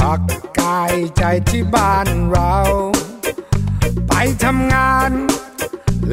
[0.00, 0.20] พัก
[0.60, 2.54] กายใจที่บ้านเรา
[4.08, 4.12] ไป
[4.44, 5.10] ทำงาน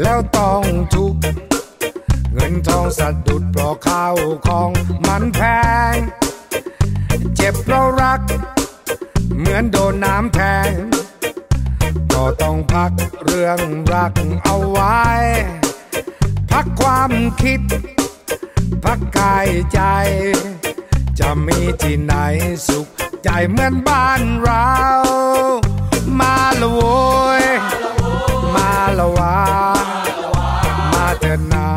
[0.01, 1.15] แล้วต้องทุก
[2.33, 4.15] เงินทองสะดุดเพราะข้าว
[4.47, 4.69] ของ
[5.07, 5.41] มันแพ
[5.93, 5.95] ง
[7.35, 8.21] เจ็บเพราะรัก
[9.37, 10.71] เหมือนโดนน้ำแทง
[12.13, 12.91] ก็ต้องพัก
[13.23, 13.59] เรื่อง
[13.93, 15.01] รักเอาไว้
[16.51, 17.61] พักความคิด
[18.85, 19.79] พักกายใจ
[21.21, 22.13] จะมีที่ไหน
[22.67, 22.87] สุข
[23.23, 24.71] ใจเหมือนบ้านเรา
[26.19, 26.79] มาละโว
[27.41, 27.43] ย
[28.55, 29.35] มาละวา
[30.91, 31.70] มาเถิดนา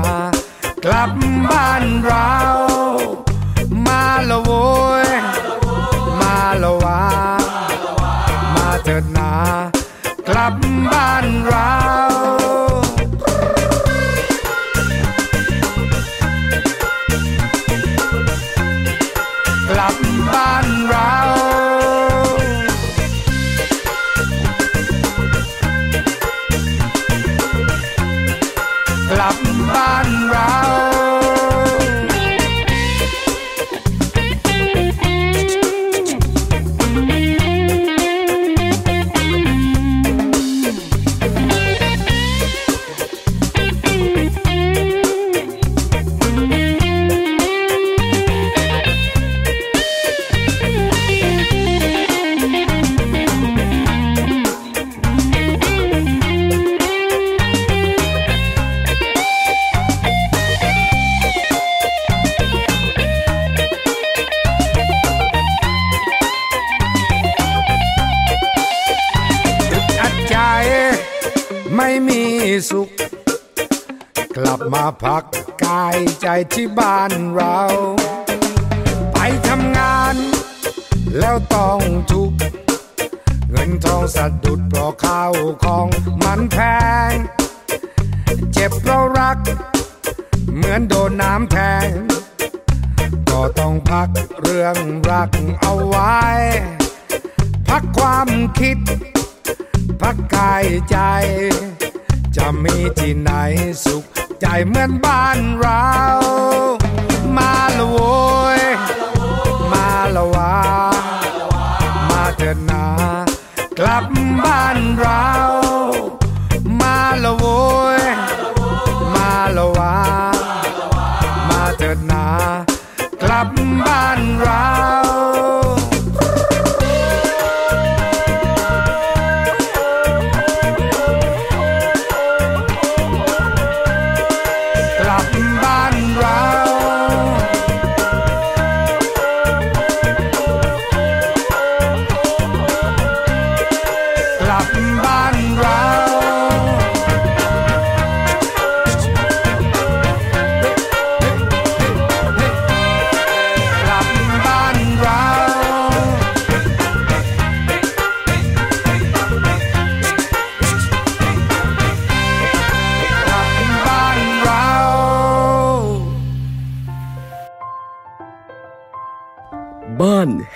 [123.35, 124.14] Cabumba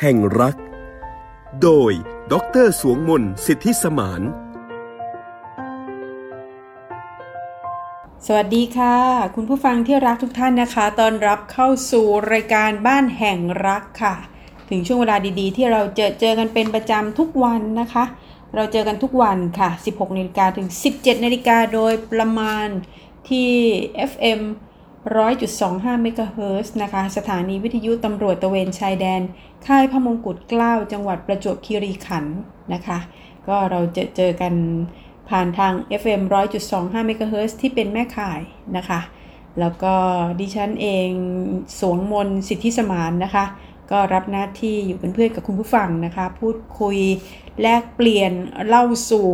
[0.09, 0.57] แห่งรัก
[1.63, 1.93] โดย
[2.33, 2.35] ด
[2.65, 4.23] รสวงมนสิทธิสมาน
[8.27, 8.97] สวัสดีค่ะ
[9.35, 14.15] คุณผู้ฟังที่รักทุกท่านนะคะ ตอนรับเข้าสู่รายการบ้านแห่งรักค่ะ
[14.69, 18.05] ถึงช่วงเวลาดีๆ ที่เราเจอเจอกันเป็นประจำทุกวันนะคะ
[18.55, 22.67] เราเจอกันทุกวันค่ะ 16นาฬิกาถึง 17นาฬิกาโดยประมาณ
[23.29, 23.51] ที่
[24.11, 24.41] FM
[25.17, 29.23] 100.25 เมกะเฮิรตซ์นะคะ สถานีวิทยุตำรวจตะเวนชายแดน
[29.67, 32.37] ค่ายพระมงกุฎเกล้า จังหวัดประจวบคีรีขันธ์
[32.73, 32.99] นะคะ
[33.49, 34.55] ก็เราจะเจอกัน
[35.29, 36.23] ผ่านทาง FM
[36.65, 38.41] 100.25 เมกะเฮิรตซ์ที่เป็นแม่ข่าย
[38.77, 39.01] นะคะ
[39.61, 39.95] แล้วก็
[40.41, 41.09] ดิฉันเอง
[41.81, 43.45] สวงมนสิทธิสมานนะคะ
[43.91, 46.99] ก็รับหน้าที่อยู่เป็นเพื่อนกับคุณผู้ฟังนะคะ พูดคุย
[47.63, 48.33] แลกเปลี่ยน
[48.67, 49.31] เล่าสู่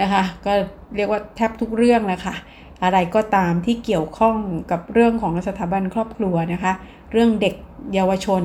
[0.00, 0.52] นะคะ ก็
[0.96, 2.34] เรียกว่าแทบทุกเรื่องแหละค่ะ
[2.82, 4.36] อะไรก็ตามที่เกี่ยวข้อง
[4.70, 6.72] กับเรื่องของสถาบันครอบครัวนะคะ
[7.12, 7.54] เรื่องเด็ก
[7.94, 8.42] เยาวชน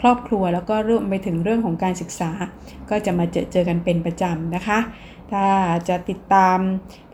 [0.00, 2.30] ครอบครัวแล้วก็เรื่องไปถึงเรื่องของการศึกษา
[2.90, 4.78] ก็จะมาเจอเจอกันเป็นประจำนะคะ
[5.32, 5.46] ถ้า
[5.88, 6.58] จะติดตาม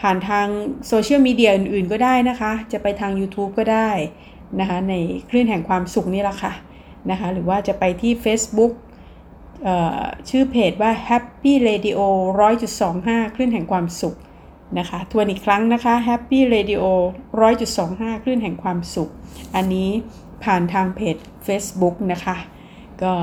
[0.01, 0.47] ผ่านทาง
[0.89, 3.91] โซเชียลมีเดียอื่นๆก็ได้นะคะ จะไปทาง YouTube ก็ได้
[4.61, 4.95] นะคะใน
[5.31, 6.53] คลื่นแห่งความสุขนี่แหละค่ะ
[7.11, 8.73] นะคะหรือว่าจะไปที่ Facebook
[10.29, 11.99] ชื่อเพจว่า Happy Radio
[12.73, 14.17] 100.25 คลื่นแห่งความสุข
[14.79, 16.83] นะคะทวนอีกครั้งนะคะ Happy Radio
[17.53, 19.11] 100.25 คลื่นแห่งความสุข
[19.55, 19.89] อันนี้
[20.45, 21.17] ผ่านทางเพจ
[21.47, 22.37] Facebook นะคะ
[23.03, 23.15] ก็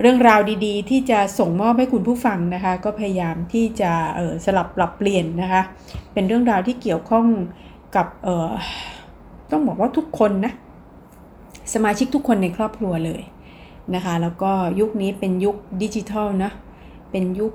[0.00, 5.62] เรื่องราวดีๆ ที่จะส่งมอบให้คุณผู้ฟังนะคะ ก็พยายามที่จะออสลับปรับเปลี่ยนนะคะ
[6.12, 7.26] เป็นเรื่องราวที่เกี่ยวข้อง
[7.96, 8.50] กับออ
[9.50, 10.52] ต้องบอกว่าทุกคนนะ
[11.74, 13.22] สมาชิกทุกคนในครอบครัวเลย
[13.94, 16.50] นะคะ แล้วก็ยุคนี้เป็นยุคดิจิทัลนะ
[17.10, 17.52] เป็นยุค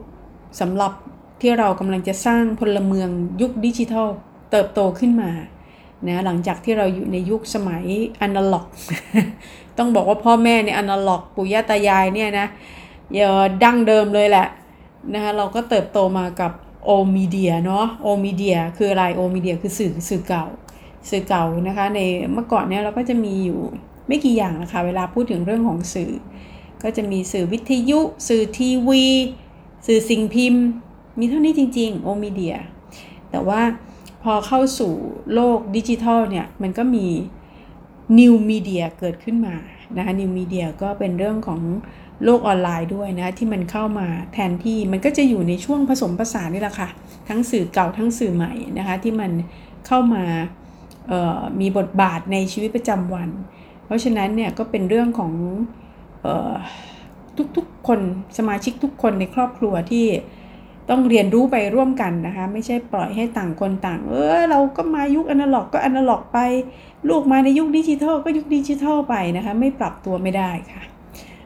[0.60, 0.94] สำหรับ
[1.42, 3.10] ที่เรากำลังจะสร้างพลเมือง
[3.42, 4.08] ยุคดิจิทัล
[4.52, 5.32] เติบโตขึ้นมา
[6.08, 7.84] นะหลังจากที่เราอยู่ในยุคสมัย
[8.22, 8.68] อนาล็อก
[9.78, 12.48] ต้องบอกว่าพ่อแม่ในอนาล็อกปู่ย่าตายายเนี่ยนะ
[13.16, 13.30] อย่า
[13.64, 14.48] ดั้งเดิมเลยแหละ
[15.14, 16.52] นะคะเราก็เติบโตมากับ
[16.86, 20.46] โอมีเดียเนาะโอมีเดียคืออะไรโอมีเดียคือสื่อสื่อเก่า
[21.10, 22.00] สื่อเก่านะคะใน
[22.34, 23.60] เมื่อก่อนเนี่ยเราก็จะมีอยู่
[24.08, 26.12] ไม่กี่อย่างนะคะเวลาพูดถึงเรื่องของสื่อ
[26.84, 29.06] ก็จะมีสื่อวิทยุ สื่อทีวี
[29.88, 30.66] สื่อสิ่งพิมพ์
[31.20, 32.56] มีเท่านี้จริงๆโอมีเดีย
[33.32, 33.62] แต่ว่า
[34.24, 34.94] พอเข้าสู่
[35.34, 37.08] โลกดิจิทัลเนี่ย มันก็มี
[38.20, 39.56] นิวมีเดียเกิดขึ้นมา
[39.98, 41.62] นะคะนิวมีเดียก็เป็นเรื่องของ
[42.24, 46.90] โลกออนไลน์ด้วยนะที่มันเข้ามาแทนที่มันก็จะอยู่ในช่วงผสมผสานนี่แหละค่ะ
[47.30, 49.32] ทั้งสื่อเก่าทั้งสื่อใหม่นะคะที่มัน
[49.88, 50.24] เข้ามา
[51.60, 53.30] มีบทบาทในชีวิตประจำวัน
[53.86, 55.32] เพราะฉะนั้นเนี่ยก็เป็นเรื่องของ
[57.56, 58.00] ทุกๆคน
[58.38, 60.06] สมาชิกทุกคนในครอบครัวที่
[60.92, 66.40] ต้องเรียนรู้ไปร่วมกันนะคะ ไม่ใช่ปล่อยให้ต่างคนต่าง เออเราก็มายุคอนาล็อกก็อนาล็อกไป
[67.10, 70.82] ลูกมาในยุคดิจิทัลก็ยุคดิจิทัลไปนะคะ ไม่ปรับตัวไม่ได้ค่ะ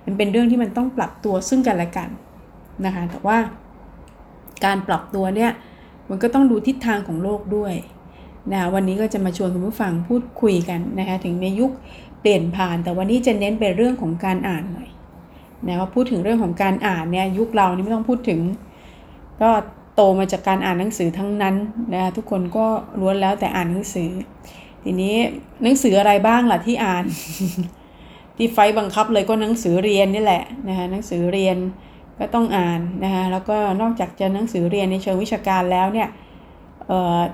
[0.06, 2.10] มันเป็นเรื่องที่มันต้องปรับตัวซึ่งกันและกัน
[2.86, 3.38] นะคะ แต่ว่า
[4.66, 5.52] การปรับตัวเนี่ย
[6.10, 7.74] มันก็ต้องดูทิศทางของโลกด้วย
[8.52, 11.72] นะวันนี้ก็จะมาชวนคุณผู้ฟังพูดคุยกันนะคะถึงในยุค
[12.22, 14.90] เปลี่ยนผ่านแต่วันนี้จะเน้นเป็นเรื่องของการอ่านหน่อย
[15.68, 18.40] นะว่าพูดถึงเรื่องของการอ่านเนี่ยยุคเรานี่ไม่ต้องพูดถึง
[19.42, 19.50] ก็
[19.96, 21.56] โตมาจากการอ่านหนังสือทั้งนั้น
[21.94, 22.66] นะทุกคนก็
[23.00, 24.10] ล้วนแล้วแต่อ่านหนังสือ
[24.84, 25.15] ทีนี้
[25.63, 27.06] หนังสืออะไรบ้างล่ะที่อ่าน
[28.38, 31.58] ที่ไฟบังคับเลยก็หนังสือเรียนนี่แหละนะคะหนังสือเรียน
[32.20, 36.10] ก็ต้องอ่านนะคะแล้วก็นอกจากจะหนังสือเรียนในเชิงวิชาการแล้วเนี่ย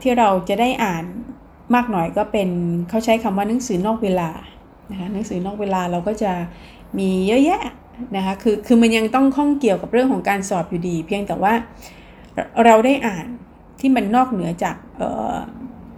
[0.01, 1.03] ที่เราจะได้อ่าน
[1.75, 2.49] มากหน่อยก็เป็น
[2.89, 4.29] เขาใช้คำว่าหนังสือนอกเวลา
[4.91, 6.31] นะคะหนังสือนอกเวลาเราก็จะ
[6.97, 7.61] มีเยอะแยะ
[8.15, 11.53] นะคะคือคือมันยังต้องข้องเกี่ยวกับเรื่องของการสอบอยู่ดี เพียงแต่ว่า
[12.65, 13.25] เราได้อ่าน
[13.79, 14.75] ที่มันนอกเหนือจาก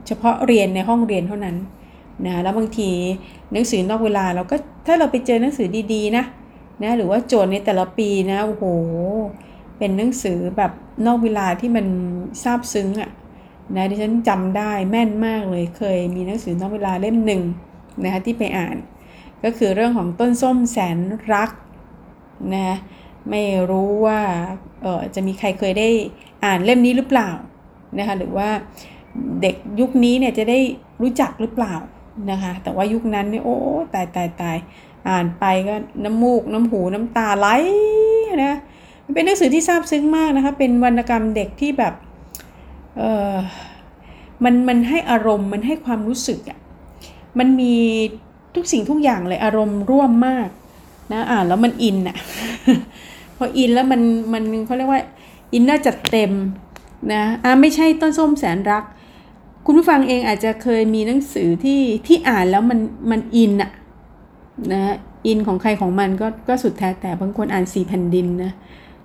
[0.07, 1.55] เฉพาะเรียนในห้องเรียนเท่านั้น
[2.25, 2.89] นะแล้วบางที
[3.51, 4.55] หนังสือนอกเวลาเราก็
[4.86, 6.24] ถ้าเราไปเจอหนังสือดีๆนะ
[6.83, 8.63] นะหรือว่าโจทย์ในแต่ละปีนะโอ้โห
[9.77, 10.72] เป็นหนังสือแบบ
[11.05, 11.86] นอกเวลาที่มัน
[12.43, 13.10] ซาบซึ้งอะ่ะ
[13.75, 17.41] นะดิฉันจำได้แม่นมากเลยเคยมีหนังสือนอกเวลาเล่มหนึ่ง
[18.03, 18.75] นะคะที่ไปอ่าน
[19.43, 20.98] ก็คือเรื่องของต้นส้มแสน
[21.33, 21.50] รัก
[22.53, 22.77] นะ
[23.29, 24.19] ไม่รู้ว่า
[24.81, 25.89] เออจะมีใครเคยได้
[26.45, 27.29] อ่านเล่มนี้หรือเปล่า
[27.97, 28.49] นะคะหรือว่า
[29.41, 30.59] เด็กยุคนี้เนี่ยจะได้
[31.01, 31.75] รู้จักหรือเปล่า
[32.31, 33.57] นะคะแต่ว่ายุคนั้นเนี่ยโอ้
[33.93, 34.57] ตายตายตาย
[35.09, 37.47] อ่านไปก็น้ำมูกน้ำหูน้ำตาไหล
[38.43, 38.57] นะ
[39.13, 41.93] เป็นหนังสือที่ซาบซึ้งมากนะคะเป็นวรรณกรรมเด็กที่แบบ
[42.97, 43.35] เออ
[44.43, 46.59] มันมันให้อารมณ์มันให้ความรู้สึกอะ่ะ
[47.39, 47.75] มันมี
[48.55, 50.49] ทุกสิ่งทุกอย่างเลยอารมณ์ร่วมมาก
[51.12, 52.17] นะอ่านแล้วมันอินอะ
[53.38, 54.01] พออินแล้วมัน
[54.33, 55.01] มันเขาเรียกว่า
[55.53, 56.31] อินน่าจัดเต็ม
[57.13, 58.83] นะอ่าไม่ใช่ต้นส้มแสนรัก
[59.65, 62.79] คุณผู้ฟังเองอาจจะเคยมีหนังสือที่ที่อ่านแล้วมัน
[63.12, 63.72] มันอินอะ
[64.72, 64.81] นะ
[65.27, 68.51] อินของใครของมันก็ก็สุดแท้แต่บางคนอ่านสี่แผ่นดินนะ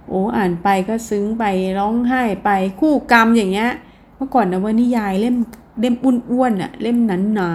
[0.08, 1.44] โอ้อ่านไปก็ซึ้งไป
[1.78, 2.50] ร้องไห้ไป
[2.80, 3.70] คู่กรรมอย่างเงี้ย
[4.16, 5.36] เมื่อก่อนนะว่านิยายเล่ม
[5.80, 5.94] เล่ม
[6.32, 7.50] อ้วนๆอะเล่มหนาหนา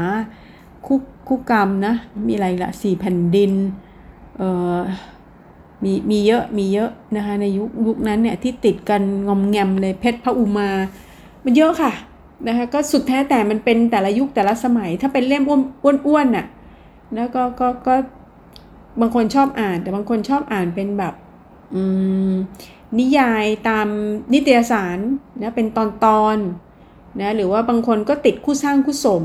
[0.86, 0.98] คู่
[1.28, 1.94] คู่กรรมนะ
[2.28, 3.52] มีอะไรละสี่แผ่นดิน
[5.84, 10.70] มีมีเยอะมีเยอะนะคะในยุคยุคนั้นเนี่ยที่ติดกันงอมแงมเลยเพชรพระอุมา
[11.44, 11.92] มันเยอะค่ะ
[12.48, 15.44] นะคะก็สุดแท้แต่มันเป็นแต่ละยุคแต่ละสมัย ถ้าเป็นเล่ม
[16.08, 16.46] อ้วนๆน่ะ
[17.16, 17.96] แล้วก็ก็ก็
[19.02, 21.14] บางคนชอบอ่าน แต่บางคนชอบอ่านเป็นแบบ
[23.00, 23.88] นิยายตาม
[24.34, 24.98] นิตยสาร
[25.42, 26.38] นะเป็นตอนตอน
[27.22, 29.24] นะหรือว่าบางคนก็ติดคู่สร้างคู่สม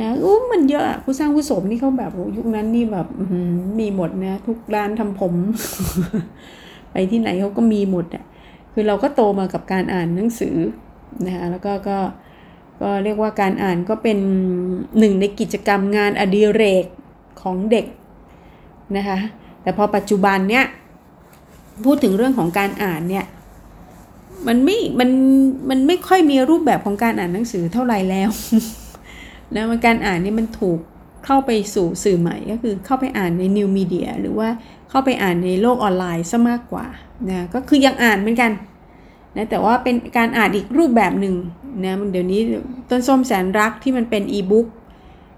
[0.00, 3.06] นะอู้มันเยอะคู่สร้างคู่สมนี่เขาแบบยุคนั้นนี่แบบ
[3.78, 5.34] มีหมดนะทุกร้านทำผม
[6.92, 8.24] ไปที่ไหนเขาก็มีหมดอะ
[8.72, 10.56] คือเราก็โตมากับการอ่านหนังสือ
[11.26, 11.98] นะคะแล้วก็ก็
[12.80, 14.18] ก็เรียกว่าการอ่านก็เป็น
[14.98, 16.84] หนึ่งในกิจกรรมงานอดิเรก
[17.42, 17.86] ของเด็ก
[18.96, 19.18] นะคะ
[19.62, 20.64] แต่พอปัจจุบันเนี้ย
[21.84, 23.26] พูดถึงเรื่องของการอ่านเนี่ย
[24.46, 25.10] มันไม่มัน
[25.70, 28.30] มันไม่ค่อยมีรูปแบบของการอ่านหนังสือเท่าไหร่แล้ว
[29.54, 30.78] นะมันการอ่านนี่มันถูก
[31.26, 34.48] เข้าไปสู่สื่อใหม่ก็คือเข้าไปอ่านในนิวมีเดียหรือว่า
[34.90, 36.86] เข้าไปอ่านในโลกออนไลน์ซะมากกว่า
[37.30, 38.52] นะก็คือยังอ่านเหมือนกัน
[39.36, 41.34] นะแต่ว่าเป็นการอ่านอีกรูปแบบหนึ่ง
[41.84, 42.40] นะมันเดี๋ยวนี้
[42.90, 44.66] ต้นส้มแสนรักที่มันเป็นอีบุ๊ก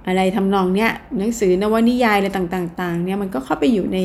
[0.06, 3.98] อะไรทำนองเนี้ยหนังสือนวนิยายอะไรต่างๆเนี่ยมันก็เข้าไปอยู่ใน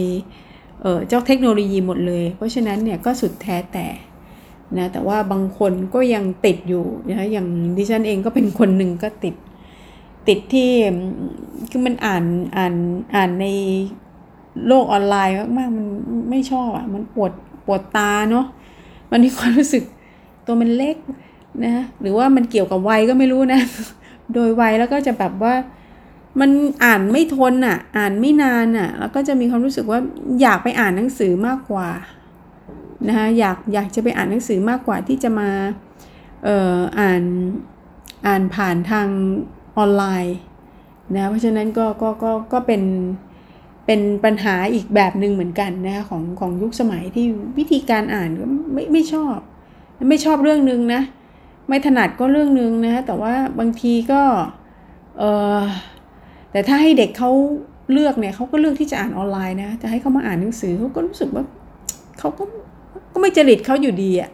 [0.81, 3.87] เเจ้าเทคโนโลยีหมดเลย เพราะฉะนั้นเนี่ยก็สุดแท้แต่
[4.77, 7.47] นะแต่ว่าบางคนก็ยังติดอยู่นะอย่าง
[7.77, 9.35] ดิฉันเองก็เป็นคนหนึ่งก็ติด
[10.29, 10.71] ติดที่
[11.69, 12.23] คือมันอ่าน
[12.57, 12.73] อ่าน
[13.15, 13.47] อ่านใน
[14.67, 15.85] โลกออนไลน์มากๆมัน
[16.29, 17.31] ไม่ชอบอะ มันปวด
[17.65, 18.45] ปวดตาเนาะ
[19.11, 19.83] มันมีความรู้สึก
[20.45, 20.97] ตัวมันเล็ก
[21.65, 23.61] นะหรือว่ามันเกี่ยวกับวัยก็ไม่รู้นะ
[24.33, 25.55] โดยวัยแล้วก็จะแบบว่า
[26.39, 26.49] มัน
[26.83, 29.99] อ่านไม่ทนอะ อ่านไม่นานอะ แล้วก็จะมีความรู้สึกว่า
[30.41, 31.89] อยากไปอ่านหนังสือมากกว่า
[33.07, 35.49] นะคะอยากอยากจะไปอ่านหนังสือมากกว่าที่จะมา
[36.43, 37.23] เอ่ออ่าน
[38.25, 39.07] อ่านผ่านทาง
[39.79, 40.37] ออนไลน์
[41.15, 42.83] นะเพราะฉะนั้นก็ก็ก็ก็เป็น
[43.85, 47.25] เป็นปัญหาอีกแบบหนึ่งเหมือนกันนะคะของของยุคสมัยที่
[47.57, 49.37] วิธีการอ่านก็ไม่ไม่ชอบ
[50.09, 51.01] ไม่ชอบเรื่องนึงนะ
[51.67, 54.21] ไม่ถนัดก็เรื่องนึงนะแต่ว่าบางทีก็
[55.17, 55.23] เอ
[55.57, 55.59] อ
[56.51, 57.31] แต่ถ้าให้เด็กเขา
[57.91, 61.43] เลือกเนี่ยเขาก็เลือกที่จะอ่านออนไลน์นะจะให้เขามาอ่านหนังสือเขาก็รู้สึกว่า
[62.19, 62.43] เขาก็
[63.13, 64.29] ก็ไม่จริตเขาอยู่ดีอะ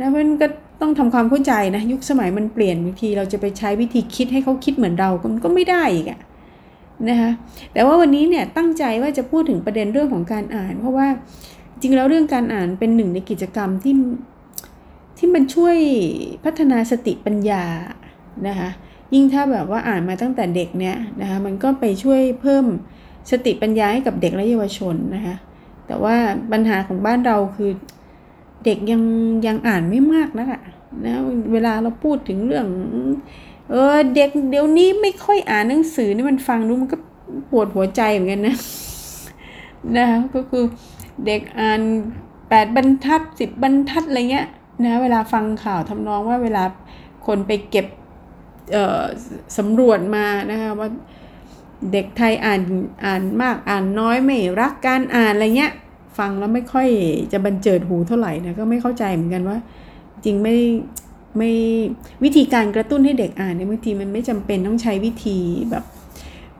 [0.00, 0.46] นะเพราะนั้นก็
[0.80, 6.20] ต้องทำความเข้าใจนะยุคสมัยมันเปลี่ยนบางทีเราจะไปใช้วิธีคิดให้เขาคิดเหมือนเราก็ก็ไม่ได้อีกอะ
[7.08, 7.30] นะคะ
[7.72, 11.06] แต่ว่าวันนี้เนี่ยตั้งใจว่าจะพูดถึงประเด็นเรื่องของการอ่าน เพราะว่า
[11.80, 13.94] จริงแล้วเรื่องการอ่านเป็นหนึ่งในกิจกรรมที่
[15.18, 15.76] ที่มันช่วย
[16.44, 17.62] พัฒนาสติปัญญา
[18.48, 18.68] นะคะ
[19.14, 22.64] ยิ่งถ้าแบบว่าอ่านมาตั้งแต่เด็กเนี่ยนะคะมันก็ไปช่วยเพิ่ม
[23.30, 25.36] สติปัญญาให้กับเด็กและเยาวชนนะคะ
[25.86, 26.16] แต่ว่า
[26.52, 27.70] ปัญหาของบ้านเราคือ
[28.66, 29.02] เด็กยัง
[29.46, 30.46] ยังอ่านไม่มากนะ
[31.04, 31.14] นะ
[31.52, 32.66] เวลาเราพูดถึงเรื่อง
[33.70, 36.98] เออเด็กเดี๋ยวนี้ไม่ค่อยอ่านหนังสือนี่มันฟังดูมันก็
[37.50, 38.56] ปวดหัวใจเหมือนกันนะ
[39.96, 40.64] นะคะก็คือ
[41.26, 41.80] เด็กอ่าน
[42.48, 44.46] แปดบรรทัดสิบบรรทัดอะไรเงี้ย
[44.84, 46.64] นะเวลาฟังข่าวทำนองว่าเวลา
[47.26, 47.86] คนไปเก็บ
[49.58, 50.88] สำรวจมานะคะว่า
[51.92, 52.60] เด็กไทยอ่าน
[53.04, 55.72] อ่านมากอ่านน้อยไม่รักการอ่านอะไรเงี้ย
[56.18, 56.88] ฟังแล้วไม่ค่อย
[57.32, 59.58] จะบันเจิดหูเท่าไหร่นะก็ไม่เข้าใจเหมือนกันว่า
[60.24, 60.56] จริงไม่
[61.38, 61.50] ไม่
[62.24, 65.38] วิธีการกระตุ้นให้เด็กอ่านเนี่ยบางทีมันไม่จำเป็นต้องใช้วิธี
[65.70, 65.84] แบบ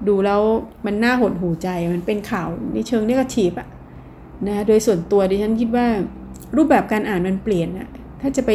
[0.09, 0.41] ดูแล้ว
[0.87, 3.69] มันน่าหดหูใจมันเป็นข่าวในเชิงเนกาทีฟอะ
[4.47, 5.87] นะโดยส่วนตัวดิฉันคิดว่า
[6.57, 7.89] รูปแบบการอ่านมันเปลี่ยนอะ
[8.21, 8.51] ถ้าจะไป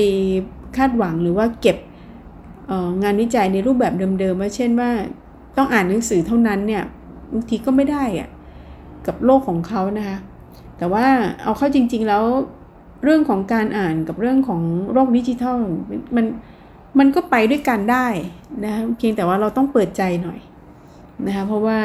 [0.77, 1.77] คาดหวังหรือว่าเก็บ
[3.03, 4.89] งานวิจัยในรูปแบบเดิมๆว่าเช่นว่า
[5.57, 6.83] ต้องอ่านหนังสือเท่านั้นเนี่ย
[7.33, 8.29] บางทีก็ไม่ได้อะ
[9.07, 10.17] กับโลกของเขานะคะ
[10.81, 11.07] แต่ว่า
[11.43, 12.23] เอาเข้าจริง ๆ แล้ว
[13.03, 14.61] เรื่องของการอ่านกับเรื่องของ
[14.93, 15.57] โลกดิจิทัล
[16.15, 16.25] มัน
[16.99, 18.07] มันก็ไปด้วยกันได้
[18.65, 20.39] นะเพียงแต่ว่าเราต้องเปิดใจหน่อย
[21.27, 21.79] นะคะเพราะว่า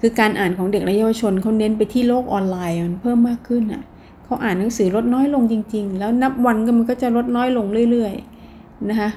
[0.00, 3.82] คือการอ่านของเด็กและเยาวชนเขาเน้นไปที่โลกออนไลน์มันเพิ่มมากขึ้นอะ
[4.24, 9.10] เขาอ่านหนังสือลดน้อยลงจริง ๆ แล้วนับวันก็มันก็จะลดน้อยลงเรื่อยๆนะคะ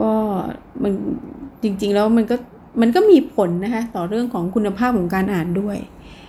[0.00, 0.10] ก็
[0.82, 0.92] มัน
[1.62, 2.36] จริงๆแล้วมันก็
[2.80, 5.78] มันก็มีผลนะคะต่อเรื่องของคุณภาพของการอ่านด้วย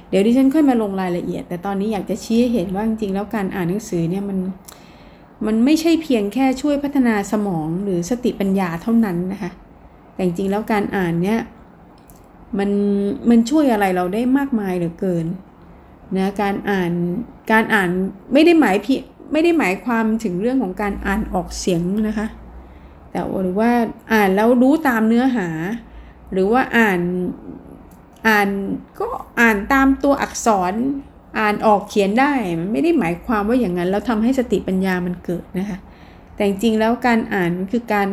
[0.09, 4.37] เดี๋ยวดิฉันค่อยมาลงรายละเอียด แต่ตอนนี้อยากจะชี้ให้เห็นว่าจริงๆแล้วการอ่านหนังสือเนี่ยมัน
[5.45, 9.51] มันไม่ใช่เพียงแค่ช่วยพัฒนาสมองหรือสติปัญญาเท่านั้นนะคะ
[10.13, 11.39] แต่จริงๆแล้วการอ่านเนี่ย
[12.57, 12.69] มัน
[13.29, 15.25] มันช่วยอะไรเราได้มากมายเหลือเกิน
[16.17, 16.91] นะการอ่าน
[17.51, 17.89] การอ่าน
[18.33, 18.93] ไม่ได้หมายพี
[19.31, 22.27] ไม่ได้หมายความถึงเรื่องของการอ่านออกเสียงนะคะ
[23.11, 23.71] แต่หรือว่า
[24.13, 25.49] อ่านแล้วรู้ตามเนื้อหา
[26.33, 26.99] หรือว่าอ่าน
[28.27, 28.49] อ่าน
[28.99, 29.05] ก็
[29.41, 30.73] อ่านตามตัวอักษร
[31.39, 35.77] อ่านออกเขียนได้มันไม่ได้หมายความว่าอย่างนั้นแล้วทำให้สติปัญญามันเกิดนะคะ
[36.35, 38.09] แต่จริงแล้วการอ่านมันคือการ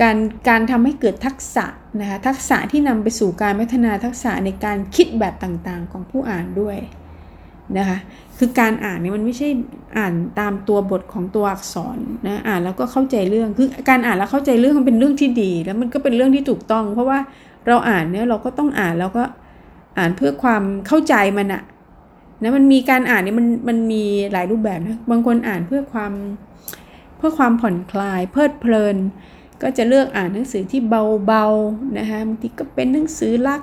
[0.00, 0.16] การ
[0.48, 1.66] การทำให้เกิดทักษะ
[2.00, 6.76] นะคะทักษะที่นำไปสู่การพัฒนาทักษะในการคิดแบบต่างๆของผู้อ่านด้วย
[7.78, 7.98] นะคะ
[8.38, 9.48] คือการอ่านเนี่ยมันไม่ใช่
[9.98, 17.18] อ่านตามตัวบทของตัวอักษรนะอ่านแล้วก็เข้าใจเรื่องคือการอ่านแล้วเข้าใจเรื่องมันเป็นเรื่องที่ดี แล้วมันก็เป็นเรื่องที่ถูกต้อง เพราะว่า
[17.68, 19.24] เราอ่านเนี่ยเราก็ต้องอ่านแล้วก็
[19.98, 21.62] อ่านเพื่อความเข้าใจมันอะ
[22.42, 26.12] นะมันมีการอ่านเนี่ยมันมันมีหลายรูปแบบนะบางคนอ่านเพื่อความ
[27.16, 28.96] เพื่อความผ่อนคลาย เพลิดเพลิน
[29.62, 30.80] ก็จะเลือกอ่านหนังสือที่
[31.26, 33.62] เบาๆนะคะบางทีก็เป็นหนังสือลัก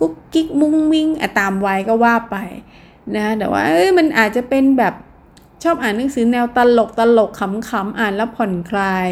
[0.00, 2.36] กุ๊กกิ๊กมุ้งมิ้งอะตามวัยก็ว่าไป
[3.16, 4.94] นะแต่ว่าเอ้ยมันอาจจะเป็นแบบ
[5.62, 9.10] ชอบอ่านหนังสือแนวตลกตลกขำๆอ่านแล้วผ่อนคลาย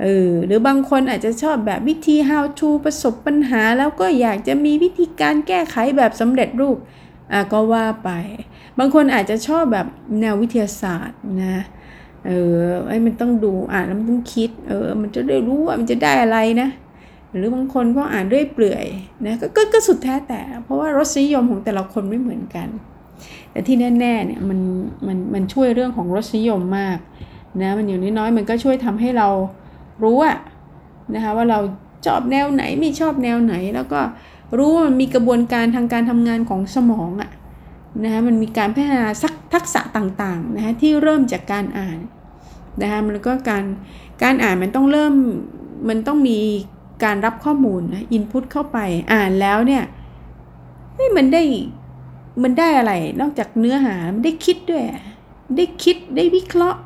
[0.00, 6.76] เออหรือบางคนอาจจะชอบแบบวิธี how to ประสบปัญหา แล้วก็อยากจะมีวิธีการแก้ไขแบบสำเร็จรูป
[7.32, 8.10] อะก็ว่าไป
[8.78, 9.86] บางคนอาจจะชอบแบบ
[10.20, 11.62] แนววิทยาศาสตร์นะ
[12.26, 12.58] เออ
[12.88, 16.68] ไอ้มันต้องดูอ่านแล้วมันต้องคิดเออมันจะได้รู้ว่ามันจะได้อะไรนะ
[17.28, 18.86] หรือบางคนก็อ่านด้วยเปลื่อย
[19.26, 22.68] นะกก็สุดแท้แต่ เพราะว่ารสนิยมของแต่ละคนไม่เหมือนกัน
[23.50, 24.58] แต่ที่แน่ๆเนี่ยมัน
[25.06, 26.98] มันมันช่วยเรื่องของรสนิยมมาก
[27.62, 29.28] นะมันอยู่น้อยๆมันก็ช่วยทำให้เรา
[30.02, 30.36] รู้อะ
[31.14, 31.58] นะคะว่าเรา
[32.06, 34.00] ชอบแนวไหนไม่ชอบแนวไหน แล้วก็
[34.58, 37.30] รู้ว่ามันมีกระบวนการทางการทำงานของสมองอะ
[38.04, 41.98] นะคะมันมีการพัฒนาสักทักษะต่างๆนะคะที่เริ่มจากการอ่าน
[42.82, 43.64] นะคะมันก็การ
[44.22, 45.14] การอ่านมันต้องเริ่ม
[45.88, 46.38] มันต้องมี
[47.04, 48.78] การรับข้อมูลนะอินพุตเข้าไป
[49.12, 49.84] อ่านแล้วเนี่ย
[51.16, 51.42] มันได้
[52.42, 54.82] มันได้อะไรนอกจากเนื้อหามันได้คิดด้วย
[55.56, 56.80] ได้คิดได้วิเคราะห์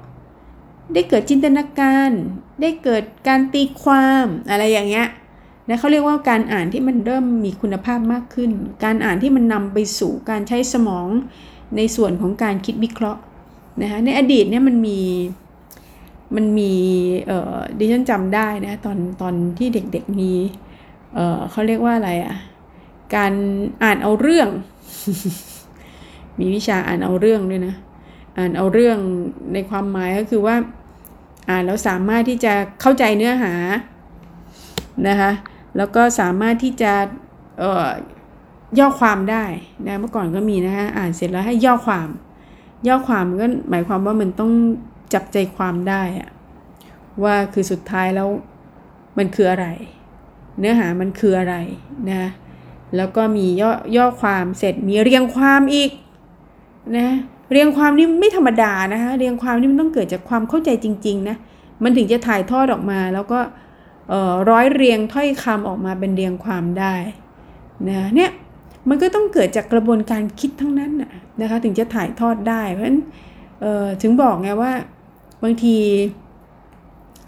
[0.94, 2.10] ได้เกิดจินตนาการ
[2.60, 5.08] ได้เกิดการตีความอะไรอย่างเงี้ย
[5.68, 8.50] นะเขาเรียกว่าการอ่านที่มันเริ่มมีคุณภาพมากขึ้น
[8.84, 11.08] การอ่านที่มันนำไปสู่การใช้สมอง
[11.76, 13.20] ในส่วนของการคิดวิเคราะห์
[13.82, 15.00] นะคะในอดีตเนี่ยมันมี
[16.36, 16.72] มันมี
[17.26, 20.32] เออดิฉันจำได้นะตอนตอนที่เด็กๆมี
[21.14, 22.34] เออเขาเรียกว่าอะไรอะ่ะ
[23.14, 23.32] การ
[23.82, 24.48] อ่านเอาเรื่อง
[26.38, 27.74] มีวิชาอ่านเอาเรื่องด้วยนะ
[28.38, 28.98] อ่านเอาเรื่อง
[29.52, 30.56] ในความหมายก็คือว่า
[31.48, 33.54] อ่านแล้วสามารถที่จะเข้าใจเนื้อหา
[35.08, 35.30] นะคะ
[35.76, 36.92] แล้วก็สามารถที่จะ
[38.78, 39.44] ย่อความได้
[39.86, 42.08] นะเมื่อก่อนก็มีนะฮะอ่านเสร็จแล้วให้ย่อความ
[42.88, 44.50] ย่อความก็หมายความว่ามันต้อง
[45.14, 46.30] จับใจความได้อะ
[47.24, 48.28] ว่าคือสุดท้ายแล้ว
[49.18, 49.66] มันคืออะไร
[50.58, 51.56] เนื้อหามันคืออะไร
[52.10, 52.30] นะ
[52.96, 55.90] แล้วก็มีย่อย่อความเสร็จมีเรียงความอีก
[56.96, 57.08] นะ
[57.52, 61.36] เรียงความนี่ไม่ธรรมดานะคะเรียงความนี่มันต้องเกิดจากความเข้าใจจริงๆนะ
[61.82, 63.40] มันถึงจะถ่ายทอดออกมาแล้วก็
[64.50, 66.94] ร้อยเรียงถ้อยคำออกมาเป็นเรียงความได้
[67.88, 68.30] นะเนี่ย
[68.88, 70.92] มันก็ต้องเกิดจากกระบวนการคิดทั้งนั้น
[71.40, 73.00] นะคะถึงจะถ่ายทอดได้ เพราะฉะนั้น
[74.02, 74.72] ถึงบอกไงว่า
[75.42, 75.76] บางที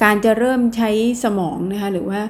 [0.02, 0.90] การจะเริ่มใช้
[1.24, 2.20] สมองนะคะหรือว่า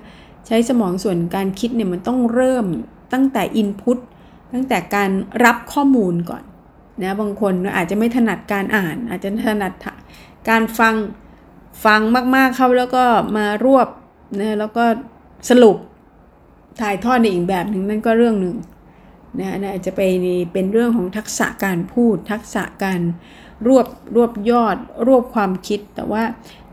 [0.46, 2.66] ใช้สมองส่วนการคิดเนี่ยมันต้องเริ่ม
[3.12, 3.98] ตั้งแต่ Input
[4.52, 5.10] ตั้งแต่การ
[5.44, 6.42] รับข้อมูลก่อน
[7.02, 9.72] นะบางคนอาจจะไม่ถนัดการอ่าน อาจจะถนัด
[10.48, 10.94] การฟัง
[11.84, 12.00] ฟัง
[12.36, 13.04] มาก ๆเข้าแล้วก็
[13.36, 13.88] มารวบ
[14.40, 14.84] นะแล้วก็
[15.50, 15.76] สรุป
[16.80, 18.56] ถ่ายทอดในอีกแบบหนึ่งนั่นก็เรื่องหนึ่ง
[19.38, 20.00] นะอาจจะไป
[20.52, 23.00] เป็นเรื่องของทักษะการพูด ทักษะการ
[23.68, 26.22] รวบรวบยอด รวบความคิด แต่ว่า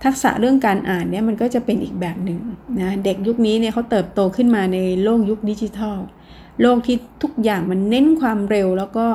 [0.04, 2.40] ทักษะเรื่องการอ่านเนี่ยมันก็จะเป็นอีกแบบหนึ่ง
[2.80, 5.98] นะเด็กยุคนี้เนี่ยเขาเติบโตขึ้นมาในโลกยุคดิจิทัล
[6.62, 9.06] โลกที่ทุกอย่างมันเน้นความเร็วแล้วก็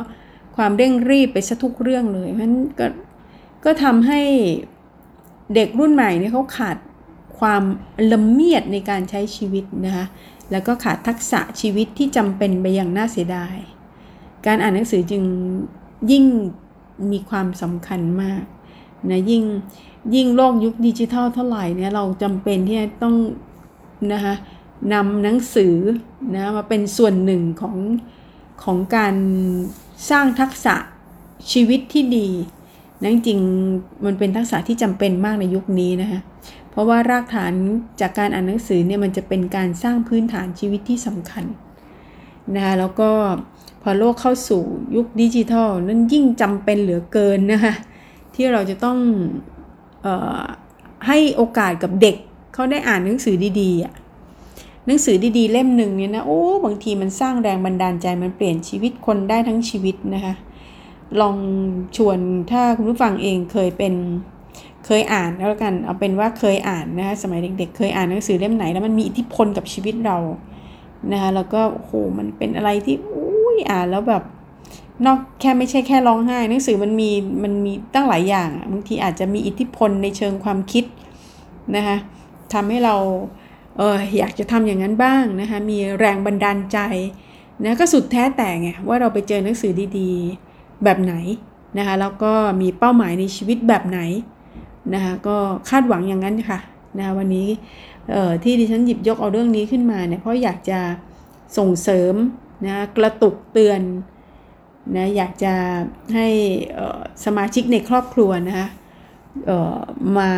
[0.56, 2.86] ความเร่งรีบไปซะทุกเรื่องเลยเพราะนั้นก็
[3.64, 4.20] ก็ทำให้
[5.54, 6.76] เด็กรุ่นใหม่เนี่ยเขาขาด
[7.38, 7.62] ความ
[8.12, 10.06] ละเมียดในการใช้ชีวิตนะคะ
[10.50, 13.56] แล้วก็ขาดทักษะชีวิตที่จำเป็นไปอย่างน่าเสียดาย
[14.46, 15.22] การอ่านหนังสือจึง
[16.10, 16.24] ยิ่ง
[17.10, 18.42] มีความสำคัญมาก
[19.10, 19.44] นะยิ่ง
[20.14, 23.14] ยิ่งโลกยุคดิจิทัลเท่าไหร่เนี่ยเราจำเป็นที่จะต้อง
[24.12, 24.34] นะคะ
[24.92, 25.74] นำหนังสือ
[26.34, 27.76] นะมาเป็นส่วนหนึ่งของ
[28.64, 29.14] ของการ
[30.08, 30.74] สร้างทักษะ
[31.52, 32.28] ชีวิตที่ดี
[33.02, 33.38] นั่นจริง
[34.04, 36.20] มันเป็นทักษะที่จำเป็นมากในยุคนี้นะคะ
[36.70, 37.52] เพราะว่ารากฐาน
[38.00, 41.44] จากการอ่านหนังสือเนี่ยมันจะเป็นการสร้างพื้นฐานชีวิตที่สำคัญ
[42.54, 43.10] นะคะแล้วก็
[43.82, 44.62] พอโลกเข้าสู่
[44.96, 47.74] ยุคดิจิทัลนั้นยิ่งจำเป็นเหลือเกินนะคะ
[48.34, 48.98] ที่เราจะต้อง
[50.06, 50.08] อ
[50.40, 50.42] อ
[51.06, 52.16] ให้โอกาสกับเด็ก
[52.54, 54.09] เขาได้อ่านหนังสือดีๆ
[54.86, 60.34] หนังสือดีๆ เล่มหนึ่งเนี่ยนะ โอ้ บางทีมันสร้างแรงบันดาลใจมันเปลี่ยนชีวิตคนได้ทั้งชีวิตนะคะ
[61.20, 61.36] ลอง
[61.96, 62.18] ชวน
[62.50, 63.94] ถ้าคุณผู้ฟังเองเคยเป็น
[64.86, 70.18] เคยอ่านแล้วกัน เอาเป็นว่าเคยอ่านนะคะสมัยเด็กๆเคยอ่านหนังสือเล่มไหนแล้วมันมีอิทธิพลกับชีวิตเรา
[71.12, 74.22] นะคะแล้วก็โอ้โหมันเป็นอะไรที่อุ้ยอ่านแล้วแบบ
[75.06, 77.10] นอกแค่ไม่ใช่แค่ร้องไห้หนังสือมันมี
[77.42, 80.84] มันมีตั้งหลายอย่างบางทีอาจจะมีอิทธิพลในเชิงความคิด
[81.76, 81.96] นะคะ
[82.52, 82.96] ทำให้เรา
[83.76, 86.78] เอออยากจะทำอย่างนั้นบ้างนะคะ มีแรงบันดาลใจ
[87.64, 91.14] นะก็สุดแท้แต่ไงว่าเราไปเจอหนังสือดีๆ แบบไหน
[91.78, 94.00] นะคะแล้วก็มีเป้าหมายในชีวิตแบบไหน
[94.94, 95.36] นะคะก็
[95.68, 96.58] คาดหวังอย่างนั้นค่ะ
[96.98, 97.48] นะวันนี้
[98.42, 100.80] ที่ดิฉันหยิบยกเอาเรื่องนี้ขึ้นมาเนี่ยเพราะอยากจะ
[101.58, 102.14] ส่งเสริม
[102.66, 103.80] นะกระตุกเตือน
[104.96, 105.54] นะอยากจะ
[106.14, 106.28] ให้
[107.24, 108.66] สมาชิกในครอบครัวนะคะ
[110.18, 110.30] มา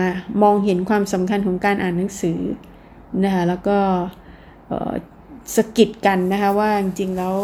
[0.43, 2.41] มองเห็นความสำคัญของการอ่านหนังสือ
[3.25, 3.79] นะคะแล้วก็
[5.57, 7.35] สกิดกันนะคะว่าจริงๆแล้ว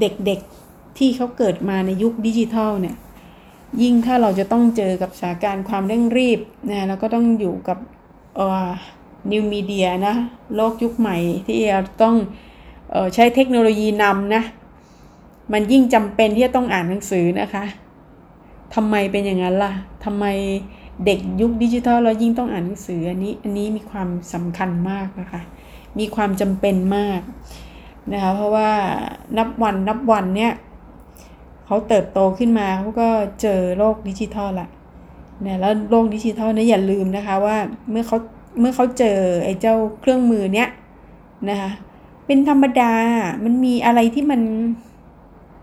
[0.00, 2.96] เด็กๆที่เขาเกิดมาในยุคดิจิทัลเนี่ย
[3.82, 7.78] ยิ่งถ้าเราจะต้องเจอกับสถานการณ์ความเร่งรีบนะแล้วก็ต้องอยู่กับ
[9.30, 10.14] นิวมีเดียนะ
[10.56, 11.16] โลกยุคใหม่
[11.48, 12.16] ที่เราต้อง
[12.94, 14.42] ออใช้เทคโนโลยีนำนะ
[15.52, 17.64] มันยิ่งจำเป็นที่จะต้องอ่านหนังสือนะคะ
[18.74, 19.72] ทำไมเป็นอย่างนั้นล่ะ
[20.04, 20.24] ทำไม
[21.06, 25.40] เด็กยุคดิจิทัลเรายิ่งต้องอ่านหนังสืออันนี้อันนี้มีความสำคัญมากนะคะ
[25.98, 27.20] มีความจำเป็นมาก
[28.12, 28.70] นะคะเพราะว่า
[29.38, 30.52] นับวันนับวันเนี่ย
[31.66, 33.08] เขาเติบโตขึ้นมาเขาก็
[33.42, 34.68] เจอโลกดิจิทัลละ
[35.42, 37.56] เนี่ยแล้วโลกดิจิทัลเนี่ยอย่าลืมนะคะว่า
[37.90, 38.18] เมื่อเขา
[38.60, 40.68] เมื่อเขาเจอไอ้เจ้าเครื่องมือเนี้ย
[41.48, 41.70] นะคะ
[42.26, 42.92] เป็นธรรมดา
[43.44, 44.40] มันมีอะไรที่มัน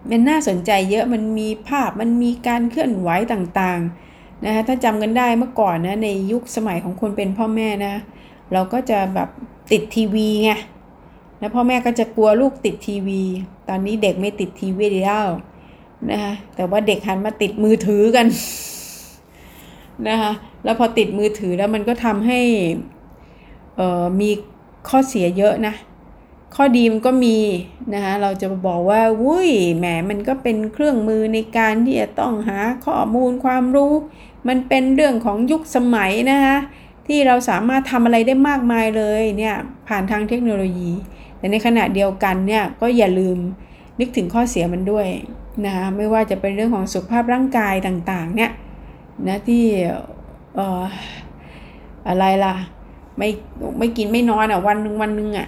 [0.09, 4.08] มันน่าสนใจเยอะมันมีภาพมันมีการเคลื่อนไหวต่างๆ
[4.45, 7.95] นะคะถ้าจำกันได้เมื่อก่อนนะในยุคสมัยของคนเป็นพ่อแม่นะ
[8.53, 9.29] เราก็จะแบบ
[9.71, 10.51] ติดทีวีไง
[11.39, 13.21] แล้วพ่อแม่ก็จะกลัวลูกติดทีวี
[13.69, 15.27] ตอนนี้เด็กไม่ติดทีวีแล้ว
[16.11, 18.27] นะคะแต่ว่าเด็กหันมาติดมือถือกัน
[20.07, 20.31] นะคะ
[20.63, 22.39] แล้วพอติดมือถือแล้วมันก็ทำให้
[24.19, 24.29] มี
[24.89, 25.73] ข้อเสียเยอะนะ
[26.55, 27.37] ข้อดีมันก็มี
[27.93, 33.93] นะคะเราจะบอกว่าวุ้ยแหมมันก็เป็นเครื่องมือในการที่จะต้องหาข้อมูลความรู้
[34.47, 36.57] มันเป็นเรื่องของยุคสมัยนะคะ
[37.07, 39.55] ที่เราสามารถทำอะไรได้มากมายเลยเนี่ย
[39.87, 40.91] ผ่านทางเทคโนโลยี
[41.37, 43.37] แต่ในขณะเดียวกันเนี่ยก็อย่าลืม
[43.99, 45.07] นึกถึงข้อเสียมันด้วย
[45.65, 48.51] นะคะไม่ว่าจะเป็นเรื่องของสุขภาพร่างกายต่างๆเนี่ย
[49.27, 49.63] นะที่
[50.57, 50.83] ออ
[52.07, 52.55] อะไรล่ะ
[53.17, 53.29] ไม่
[53.79, 55.47] ไม่กินไม่นอนอะวันหนึ่งวันหนึ่งอะ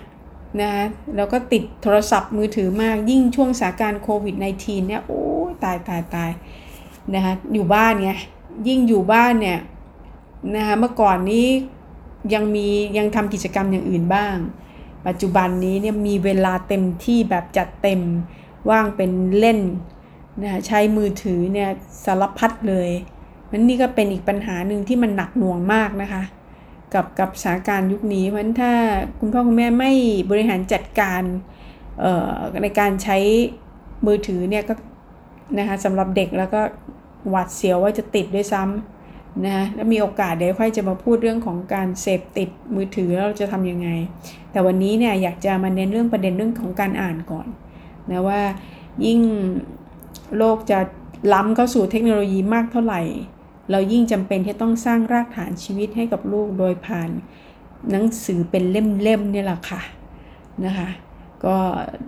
[0.60, 0.72] นะ
[1.16, 5.22] แล้วก็ติดโทรศัพท์มือถือมากยิ่งช่วงสถานการณ์โควิด -19 เนี่ยโอ้
[5.64, 6.32] ตายตายตาย
[7.14, 8.12] นะคะอยู่บ้านไง
[8.68, 9.60] ยิ่งอยู่บ้านเนี่ย
[10.56, 11.48] นะคะเมื่อก่อนนี้
[12.34, 14.36] ยังมียังทำกิจกรรมอย่างอื่นบ้าง
[15.08, 18.02] ปัจจุบันนี้เนี่ยมีเวลาเต็มที่แบบจัดเต็ม
[18.70, 19.60] ว่างเป็นเล่น
[20.42, 21.70] นะใช้มือถือเนี่ย
[22.06, 22.90] สารพัดเลย
[23.50, 26.24] มันนี่ก็เป็นอีกปัญหาหนึ่งที่มันหนักหน่วงมากนะคะ
[26.94, 28.74] กับกับสถานการณ์ยุคนี้ เพราะฉะนั้นถ้า
[29.20, 29.92] คุณพ่อคุณแม่ไม่
[30.32, 31.22] บริหารจัดการ
[32.64, 33.18] ในการใช้
[34.06, 34.74] มือถือเนี่ยก็
[35.58, 36.62] นะคะสำหรับเด็กแล้วก็
[37.30, 43.90] หวาดเสียวว่าจะติดด้วยซ้ำนะแล้วมีโอกาสเดี๋ยวค่อยจะมาพูดเรื่องของการเสพติดมือถือแล้วเราจะทำยังไง
[44.52, 47.48] แต่วันนี้เนี่ยอยากจะมาเน้นเรื่องประเด็นเรื่องของการอ่านก่อน
[48.12, 48.42] นะว่า
[49.06, 49.20] ยิ่ง
[50.38, 50.80] โลกจะ
[51.34, 53.02] ล้ำเข้าสู่เทคโนโลยีมากเท่าไหร่
[53.72, 57.10] เรายิ่งจำเป็นที่ต้องสร้างรากฐานชีวิตให้กับลูกโดยผ่าน
[57.92, 59.82] หนังสือเป็นเล่มๆนี่แหละค่ะ
[60.66, 60.90] นะคะ
[61.46, 61.56] ก็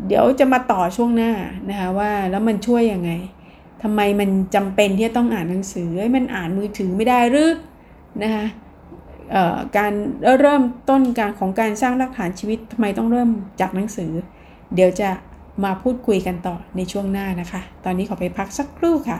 [0.07, 1.31] เดี๋ยวจะมาต่อช่วงหน้า
[1.69, 3.11] นะคะว่าแล้วมันช่วยยังไง
[3.83, 7.51] ทำไมมันจำเป็นที่จะต้องอ่านหนังสือมันอ่านมือถือไม่ได้หรือ
[8.23, 8.45] นะคะ
[9.77, 9.93] การ
[10.39, 13.29] เริ่มต้นการของการสร้างรากฐานชีวิตทำไมต้องเริ่ม
[13.61, 14.11] จากหนังสือ
[14.75, 15.09] เดี๋ยวจะ
[15.63, 19.19] มาพูดคุยกันต่อในช่วงหน้านะคะ ตอนนี้ขอไปพักสักครู่ค่ะ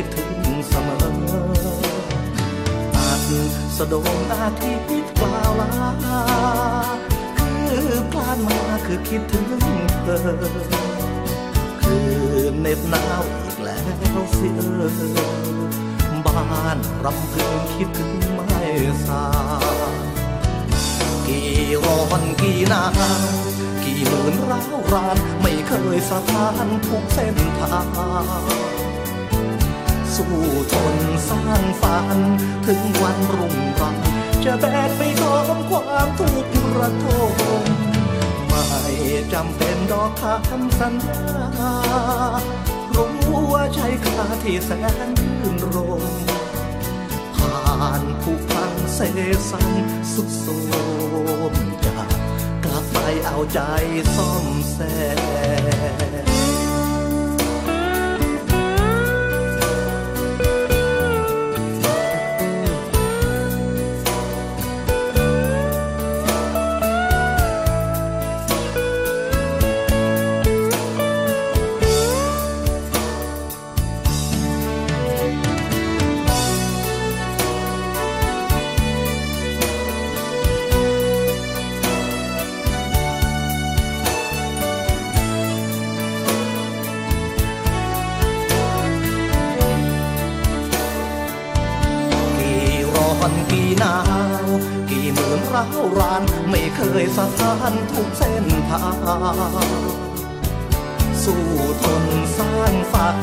[0.00, 1.04] คิดถึงเสมอ
[2.96, 3.28] อาจ
[3.76, 5.70] สะดงอาทิตย์กล่าวลา
[7.38, 9.46] คือพลานมาคือคิดถึง
[10.04, 10.18] เธอ
[11.82, 12.08] คือ
[12.60, 13.78] เน็บหนาวอีกแล้
[14.16, 14.60] วเสีย
[16.26, 18.62] บ้านรำพึงคิดถึงไม่
[19.06, 19.24] สา
[21.26, 21.50] กี่
[21.84, 23.20] ร้อนกี่หนาว
[23.82, 27.80] กี่กี่หมื่นร้าวราน ไม่เคยสะท้านทุกเส้นทา
[28.74, 28.77] ง
[30.18, 30.36] สู้
[30.74, 30.96] ทน
[31.28, 32.18] สร้างฝัน
[32.66, 33.96] ถึงวันรุ่งรัง
[34.44, 37.06] จะแบกไปพร้อมความทุกข์ระท
[37.62, 37.64] ม
[38.48, 38.64] ไม่
[39.32, 40.10] จำเป็นดอก
[40.48, 41.74] คำสัญญา
[42.94, 43.14] รู้
[43.52, 44.70] ว่าใช้ค่าที่แส
[45.08, 45.10] น
[45.42, 46.04] รื่นรม
[47.36, 49.00] ผ่านผู้พังเส
[49.50, 49.68] สัน
[50.12, 50.46] สุดโส
[51.52, 51.54] ม
[51.84, 51.98] จะ
[52.64, 53.60] กลับไปเอาใจ
[54.14, 54.78] ซ่อมแซ
[56.46, 56.47] ม
[93.28, 93.96] อนกี่หนา
[94.44, 94.46] ว
[94.90, 99.98] กี่หมื่นร้าวรานไม่เคยสะท้านทุกเส้นทาง
[101.24, 101.44] สู้
[101.82, 102.04] ทน
[102.38, 103.18] สร้างฝัน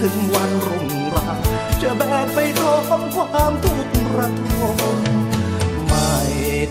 [0.00, 1.38] ถึงวันรุ่งราง
[1.82, 4.52] จะแบกไปพร้อมความทุกข์ระท
[4.96, 5.00] ม
[5.88, 6.10] ไม่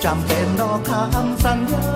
[0.05, 1.89] จำเป็นดอกคำสัญญา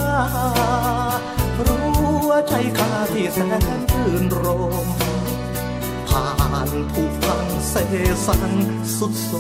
[1.65, 1.87] รู้
[2.29, 4.45] ว่าใช้าที่แสนรื่นร
[4.85, 4.87] ม
[6.09, 6.27] ผ่า
[6.67, 7.75] นผู้พังเส
[8.25, 8.53] สัน
[8.97, 9.31] สุดโท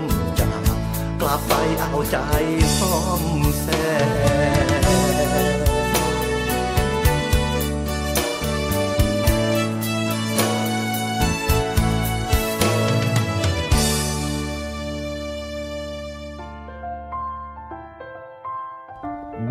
[0.00, 0.02] ม
[1.22, 2.16] กลับไปเอาใจ
[2.78, 3.22] ซ่อม
[3.60, 3.66] แซ
[4.06, 4.08] ม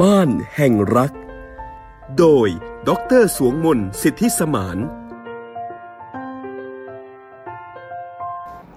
[0.01, 1.12] บ้านแห่งรัก
[2.17, 2.47] โดย
[2.88, 2.89] ด
[3.21, 4.77] ร สวงมนสิทธิสมาน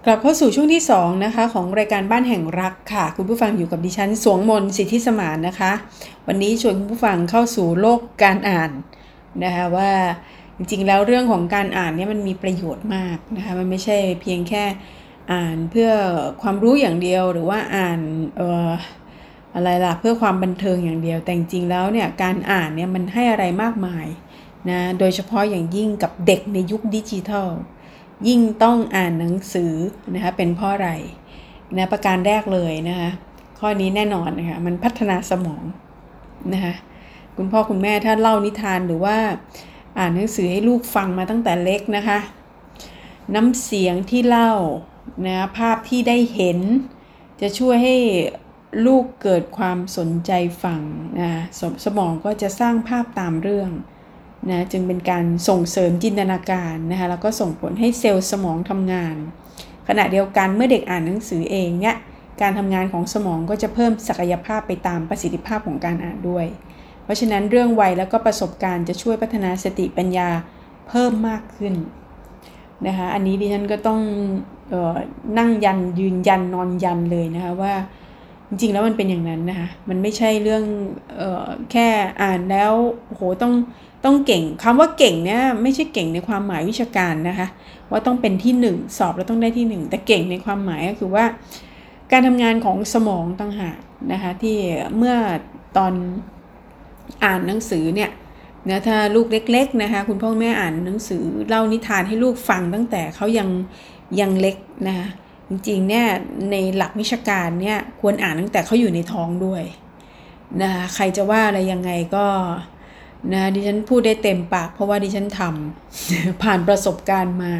[0.07, 5.71] กลับเข้าสู่ช่วงที่2นะคะของรายการบ้านแห่งรักค่ะ คุณผู้ฟังอยู่กับดิฉันสวงมนสิทธิสมานนะคะ
[6.27, 8.71] วันนี้ชวนคุณผู้ฟังเข้าสู่โลกการอ่าน
[9.43, 9.91] นะคะว่า
[10.57, 14.63] จริงๆแล้วเรื่องของการอ่านเนี่ยมันมีประโยชน์มากนะคะมันไม่ใช่เพียงแค่
[15.31, 15.89] อ่านเพื่อ
[16.41, 17.99] ความรู้อย่างเดียวหรือว่าอ่าน
[18.37, 18.69] เอ่อ
[19.55, 24.05] อะไรล่ะเพื่อความบันเทิงอย่างเดียว แต่จริงๆแล้วเนี่ยการอ่านเนี่ยมันให้อะไรมากมาย
[24.69, 27.49] นะโดยเฉพาะอย่างยิ่งกับเด็กในยุคดิจิทัล
[28.27, 29.73] ยิ่งต้องอ่านหนังสือ
[30.13, 30.89] นะคะเป็นเพราะอะไร
[31.77, 33.09] นะประการแรกเลยนะคะ
[33.59, 35.63] ข้อนี้แน่นอนนะคะมันพัฒนาสมอง
[36.53, 36.73] นะคะ
[37.37, 39.17] คุณพ่อคุณแม่ถ้าเล่านิทานหรือว่า
[39.99, 42.19] อ่านหนังสือให้ลูกฟังมาตั้งแต่เล็กนะคะ
[43.35, 44.53] น้ำเสียงที่เล่า
[45.25, 46.59] นะภาพที่ได้เห็น
[47.41, 47.97] จะช่วยให้
[48.85, 50.31] ลูกเกิดความสนใจ
[50.63, 50.81] ฟัง
[51.19, 53.69] นะสสมองก็จะสร้างภาพตามเรื่อง
[54.49, 59.15] นะจึงเป็นการส่งเสริมจินตนาการนะคะแล้วก็ส่งผลให้เซลล์สมองทำงาน
[59.87, 61.95] ขณะเดียวกันเมื่อเด็กอ่านหนังสือเองเนี่ย
[62.41, 66.45] การทำงานของสมองก็จะเพิ่มศักยภาพไปตามประสิทธิภาพของการอ่านด้วย
[67.03, 70.29] เพราะฉะนั้นเรื่องวัยแล้วก็ประสบการณ์จะช่วยพัฒนาสติปัญญา
[70.87, 71.73] เพิ่มมากขึ้น
[72.87, 74.01] นะคะอันนี้ดิฉันก็ต้อง
[74.73, 74.95] ออ
[75.37, 77.73] นั่งยันยืนยันนอนยันเลยนะคะว่า
[78.49, 80.63] จริงๆแล้วมันเป็นอย่างนั้นนะคะมันไม่ใช่เรื่อง
[81.19, 81.87] ออแค่
[82.21, 82.71] อ่านแล้ว
[83.09, 83.53] โหต้อง
[84.05, 87.47] ต้องเก่งคำว่าเก่งเนี่ยไม่ใช่เก่งในความหมายวิชาการนะคะ
[87.91, 91.25] ว่าต้องเป็นที่หนึ่งสอบแล้วต้องได้ที่หนึ่งแต่เก่งในความหมายก็คือว่า
[92.11, 93.77] การทำงานของสมองต่างหาก
[94.11, 94.57] นะคะที่
[94.97, 95.15] เมื่อ
[95.77, 95.93] ตอน
[97.23, 98.09] อ่านหนังสือเนี่ย
[98.69, 103.49] นะถ้าลูกเล็กๆนะคะคุณพ่อแม่อ่านหนังสือเล่านิทานให้ลูกฟังตั้งแต่เขายัง
[104.19, 104.55] ยังเล็ก
[104.87, 105.07] นะคะ
[105.49, 106.05] จริงๆเนี่ย
[106.51, 109.63] ในหลักวิชาการเนี่ยควรอ่านตั้งแต่เขาอยู่ในท้องด้วย
[110.61, 112.25] นะคะใครจะว่าอะไรยังไงก็
[113.33, 117.53] นะดิฉันพูดได้เต็มปากเพราะว่าดิฉันทำผ่านประสบการณ์มา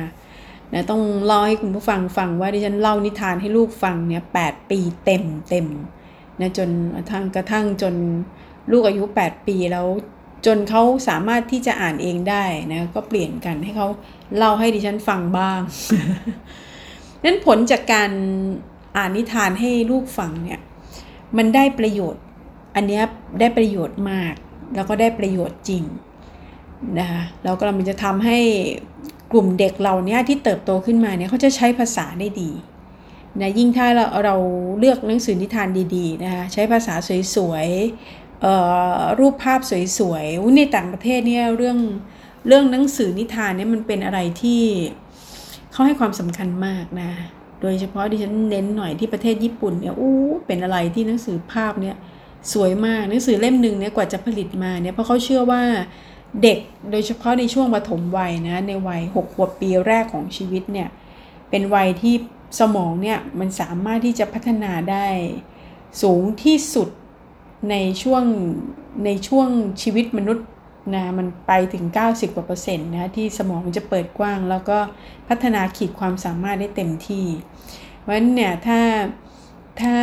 [0.73, 5.67] นะต้องเล่าให้คุณผู้ฟังฟังว่าดิฉันเล่านิทานให้ลูกฟังเนี่ยแปีเต็มเต็ม
[6.41, 7.95] นะจนกระทั่งกระทั่งจน
[8.71, 9.87] ลูกอายุ 8 ปีแล้ว
[10.45, 13.87] จนเขาสามารถที่จะอ่านเองได้นะก็เปลี่ยนกันให้เขา
[14.37, 15.59] เล่าให้ดิฉันฟังบ้าง
[17.23, 18.11] นั้นผลจากการ
[18.97, 20.59] อ่านนิทานให้ลูกฟังเนี่ย
[21.37, 22.23] มันได้ประโยชน์
[22.75, 23.01] อันนี้
[23.39, 24.33] ได้ประโยชน์มาก
[24.75, 25.83] แล้วก็ได้ประโยชน์จริง
[26.99, 28.37] นะคะแล้วก็มันจะทำให้
[29.31, 32.51] กลุ่มเด็กเราเนี้ยที่เติบโตขึ้นมาเนี่ยเขาจะใช้ภาษาได้ดี
[33.41, 34.35] นะยิ่งถ้าเราเรา
[34.79, 36.95] เลือกหนังสือนิทานดีๆนะคะใช้ภาษา
[37.35, 39.59] สวยๆรูปภาพ
[39.99, 41.77] สวยๆอุ๊ยในต่างประเทศเนี่ยเรื่อง
[42.47, 44.61] เรื่องหนังสือนิทานเนี่ยมันเป็นอะไรที่
[45.71, 47.11] เขาให้ความสำคัญมากนะ
[47.61, 50.15] โดยเฉพาะดิฉันเน้นหน่อยที่ประเทศญี่ปุ่นเนี่ยอู้
[50.47, 51.95] เป็นอะไรที่หนังสือภาพเนี่ย
[52.53, 55.63] สวยมากหนังสือเล่มหนึ่งเนี่ยกว่าจะผลิตมาเนี่ยเพราะเขาเชื่อว่า
[56.43, 56.59] เด็ก
[56.91, 60.89] โดยเฉพาะในช่วงปฐมวัยนะในวัย6ขวบปีแรกของชีวิตเนี่ย
[61.49, 62.15] เป็นวัยที่
[62.59, 65.07] สมองเนี่ยมันสามารถที่จะพัฒนาได้
[66.01, 66.89] สูงที่สุด
[67.69, 68.23] ในช่วง
[69.05, 69.47] ในช่วง
[69.81, 70.47] ชีวิตมนุษย์
[70.95, 74.77] นะมันไปถึง 90กว่าเปอร์เซ็นต์นะที่สมองมันจะเปิดกว้าง แล้วก็
[75.29, 77.25] พัฒนาขีดความสามารถได้เต็มที่
[77.99, 78.79] เพราะฉะนั้นเนี่ยถ้า
[79.81, 79.97] ถ้า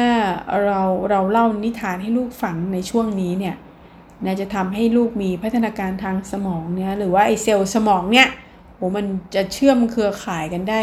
[0.65, 0.81] เรา
[1.11, 3.57] เราเล่านิทานให้ลูกฟังในช่วงนี้เนี่ย
[4.25, 8.29] นะจะทำให้ลูกมีพัฒนาการทางสมองเนี่ยหรือว่าไอเซลล์สมองเนี่ย
[8.75, 10.83] โหมันจะเชื่อมเครือข่ายกันได้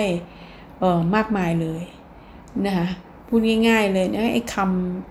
[0.80, 1.82] เออมากมายเลย
[2.66, 2.88] นะคะ
[3.28, 4.56] พูดง่าย ๆ เลยนะไอ้ค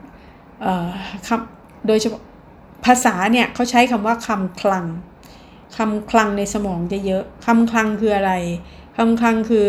[0.05, 0.89] ำเอ่อ
[1.27, 2.23] คำโดยเฉพาะ
[2.85, 4.87] ภาษาเนี่ยเขาใช้คำว่าคำคลัง
[5.77, 8.33] คำคลังในสมองจะเยอะคำคลังคืออะไร
[8.97, 9.65] คำคลังคือ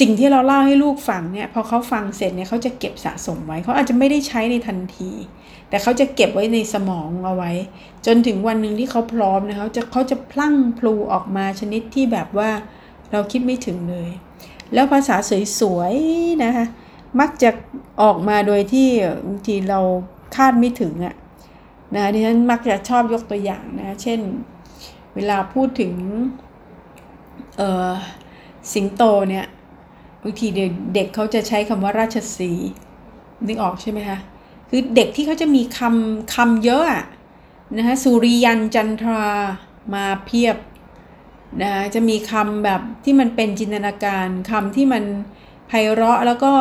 [0.00, 5.10] สิ่งที่เราเล่าให้ลูกฟังเนี่ยพอเขาฟังเสร็จเนี่ยเขาจะเก็บสะสมไว้ เขาอาจจะไม่ได้ใช้ในทันที
[5.68, 7.52] แต่เขาจะเก็บไว้ในสมองเอาไว้
[8.06, 12.50] จนถึงวันหนึ่งที่เขาพร้อมนะเขาจะเขาจะพลั่งพลูออกมาชนิดที่แบบว่า
[13.12, 14.10] เราคิดไม่ถึงเลย
[14.74, 15.16] แล้วภาษา
[15.60, 16.66] สวยๆนะคะ
[17.20, 17.50] มักจะ
[18.02, 18.88] ออกมาโดยที่
[19.26, 19.80] บางทีเรา
[20.36, 21.14] คาดไม่ถึงอะ
[21.94, 24.20] นะดิฉันมักจะชอบยกตัวอย่างนะเช่น
[25.14, 25.92] เวลาพูดถึง
[27.56, 27.92] เออ
[28.72, 29.46] สิงโตเนี่ย
[30.22, 30.46] บางที
[30.94, 32.52] เด็กเขาจะใช้คำว่าราชสี
[33.46, 34.18] นึกออกใช่ไหมคะ
[34.70, 36.84] คือเด็กที่เขาจะมีคำคำเยอะ
[37.76, 39.26] นะคะสุริยันจันทรา
[39.94, 40.56] มาเพียบ
[41.62, 45.04] นะจะมีคำแบบที่มันเป็นจินตนาการคำที่มัน
[45.68, 46.52] ไพเราะแล้วก็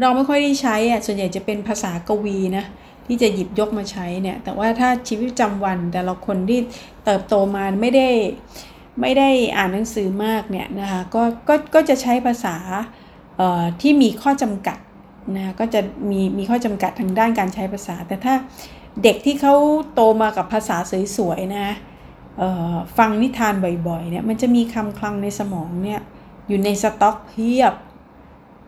[0.00, 2.64] เราไม่ค่อยได้ใช้อะส่วนใหญ่จะเป็นภาษากวีนะ
[3.06, 6.60] ที่จะหยิบยกมาใช้เนี่ยแต่ว่าถ้าชีวิตประจำวันแต่ละคนที่
[7.04, 8.08] เติบโตมาไม่ได้
[9.00, 12.56] ไม่ได้อ่านหนังสือมากเนี่ยนะคะก็ก็ก็จะใช้ภาษา
[13.80, 14.78] ที่มีข้อจำกัด
[15.36, 18.34] นะก็จะมีมีข้อจำกัดทางด้านการใช้ภาษา แต่ถ้า
[19.02, 19.54] เด็กที่เขา
[19.94, 20.76] โตมากับภาษา
[21.16, 21.68] สวยๆนะ
[22.98, 23.54] ฟังนิทาน
[23.88, 26.00] บ่อยๆเนี่ยมันจะมีคำคลังในสมองเนี่ย
[26.48, 27.74] อยู่ในสต็อกเพียบ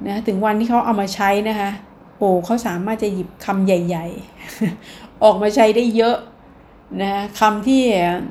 [0.08, 1.70] นะถึงวันที่เขาเอามาใช้นะคะ
[2.18, 4.06] โอ้เขาสามารถจะหยิบคำใหญ่
[4.64, 6.16] ๆ ออกมาใช้ได้เยอะ
[7.02, 7.82] นะคำที่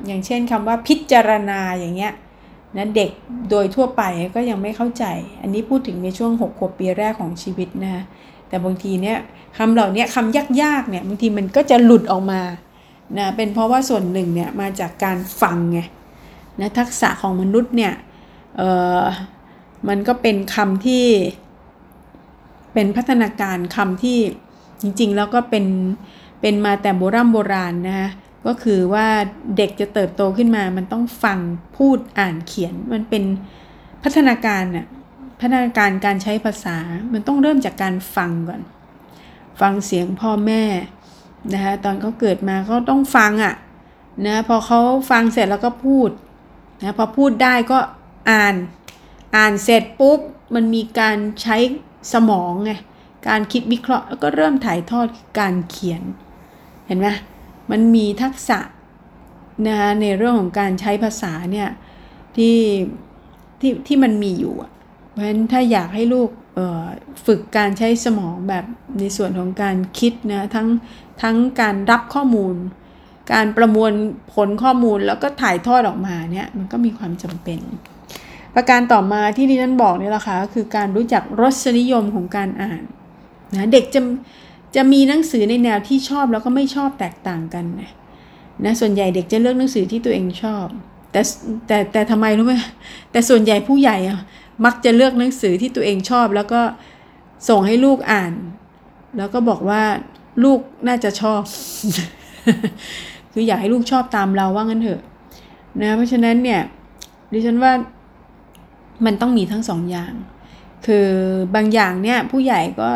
[0.06, 2.12] อย่างเช่นคำว่าพิจารณาอย่างเงี้ย
[2.76, 3.10] นะเด็ก
[3.50, 4.02] โดยทั่วไป
[4.34, 5.04] ก็ยังไม่เข้าใจ
[5.42, 8.02] อันนี้พูดถึงในช่วง6ขวบปีแรกของชีวิตนะคะ
[8.48, 9.18] แต่บางทีเนี่ย
[9.58, 12.40] คำเหล่านี้คำยากๆเนี่ยบางทีมันก็จะหลุดออกมา
[13.18, 15.80] นะเป็นเพราะว่าส่วนหนึ่งเนี่ยมาจากการฟังไง
[16.60, 17.92] นะทักษะของมนุษย์เนี่ย
[18.56, 18.62] เอ
[19.00, 19.02] อ
[19.88, 21.06] มันก็เป็นคำที่
[22.74, 24.18] เป็นพัฒนาการคำที่
[24.80, 25.66] จริงๆ แล้วก็เป็น
[26.40, 28.10] เป็นมาแต่โบราณโบราณนะ
[28.46, 29.08] ก็คือว่า
[29.56, 31.38] เด็กจะเติบโตขึ้นมา มันต้องฟัง
[31.76, 33.24] พูดอ่านเขียน มันเป็น
[34.02, 34.86] พัฒนาการน่ะ
[35.40, 36.76] พัฒนาการการใช้ภาษา
[37.12, 38.62] มันต้องเริ่มจากการฟังก่อน
[39.60, 40.64] ฟังเสียงพ่อแม่
[41.52, 43.54] นะคะตอนเขาเกิดมาเขาต้องฟังอะ่ะ
[44.26, 44.80] นะพอเขา
[45.10, 46.10] ฟังเสร็จแล้วก็พูด
[46.82, 47.78] นะพอพูดได้ก็
[48.30, 48.54] อ่าน
[49.36, 50.20] อ่านเสร็จปุ๊บ
[50.54, 51.56] มันมีการใช้
[52.12, 52.72] สมองไง
[53.28, 55.06] การคิดวิเคราะห์แล้วก็เริ่มถ่ายทอด
[55.38, 56.02] การเขียน
[56.86, 57.08] เห็นไหม
[57.70, 58.58] มันมีทักษะ
[59.66, 61.68] นะคะในเรื่องของการใช้ภาษาเนี่ย
[62.36, 62.56] ที่
[63.60, 64.54] ที่ที่มันมีอยู่
[65.10, 66.30] เพราะฉะนั้นถ้าอยากให้ลูก
[67.26, 68.64] ฝึกการใช้สมองแบบ
[68.98, 70.68] ในส่วนของการคิดนะทั้ง
[71.22, 72.54] ทั้งการรับข้อมูล
[73.32, 73.92] การประมวล
[74.34, 77.60] ผลข้อมูลแล้วก็ถ่ายทอดออกมาเนี่ยมันก็มีความจำเป็น
[78.54, 82.82] ประการต่อมาที่ดิฉันบอกนี่แหละค่ะคือการรู้จักรสนิยมของการอ่าน
[83.54, 84.00] นะเด็กจะ
[84.74, 87.90] จะมีหนังสือในแนวที่ชอบแล้วก็ไม่ชอบแตกต่างกันนะ
[88.64, 90.66] นะส่วนใหญ่เด็กจะเลือกหนังสือที่ตัวเองชอบ
[91.12, 91.20] แต่
[91.66, 92.54] แต่แต่ทำไมรู้ไหม
[93.12, 94.20] แต่ส่วนใหญ่ผู้ใหญ่อะ
[94.64, 96.60] มักจะเลือกหนังสือที่ตัวเองชอบ แล้วก็
[97.48, 98.32] ส่งให้ลูกอ่าน
[99.18, 99.82] แล้วก็บอกว่า
[100.44, 101.42] ลูกน่าจะชอบ
[103.32, 105.00] คืออยากให้ลูกชอบตามเราว่างั้นเถอะ
[105.82, 106.60] นะเพราะฉะนั้นเนี่ย
[107.32, 107.72] ดิฉันว่า
[109.04, 110.12] มันต้องมีทั้งสองอย่าง
[110.86, 111.06] คือ
[111.54, 112.90] บางอย่างเนี่ยผู้ใหญ่ก็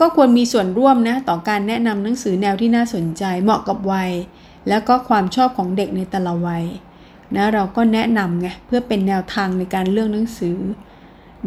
[0.00, 4.10] ก็ควรมีส่วนร่วมนะต่อการแนะนำหนังสือแนวที่น่าสนใจเหมาะกับวัย
[4.68, 6.64] แล้วก็ความชอบของเด็กในแต่ละวัย
[7.36, 10.58] นะเราก็แนะนำไงเพื่อเป็นแนวทางในการเลือกหนังสือ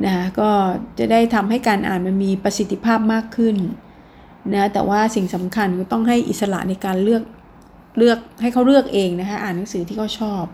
[0.06, 0.50] นะก็
[0.98, 3.56] จะได้ทำให้การอ่านมันมีประสิทธิภาพมากขึ้น
[4.54, 7.24] นะแต่ว่าสิ่งสำคัญก็ต้องให้อิสระในการเลือก
[7.98, 10.46] เลือกให้เขาเลือกเองนะคะอ่านหนังสือที่เขาชอบ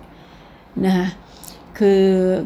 [0.86, 1.08] นะคะ
[1.78, 2.04] คือ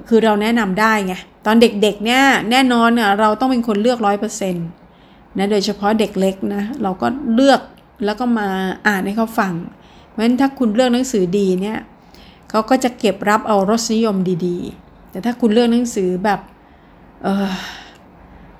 [0.07, 1.13] คือเราแนะนำได้ไง
[1.45, 4.67] ตอนเด็กๆเนี่ยแน่นอนเน่เราต้องเป็นคนเลือกร้อยเปอร์เซ็นต์
[5.37, 7.61] นะโดยเฉพาะเด็กเล็กนะเราก็เลือก
[8.05, 8.47] แล้วก็มา
[8.87, 9.53] อ่านให้เขาฟัง
[10.09, 11.79] เพราะฉะนั้นถ้าคุณเลือกหนังสือดีเนี่ย
[12.49, 16.39] เขาก็จะเก็บรับเอารสนิยมดีๆ แต่ถ้าคุณเลือกหนังสือแบบ
[17.23, 17.51] เออ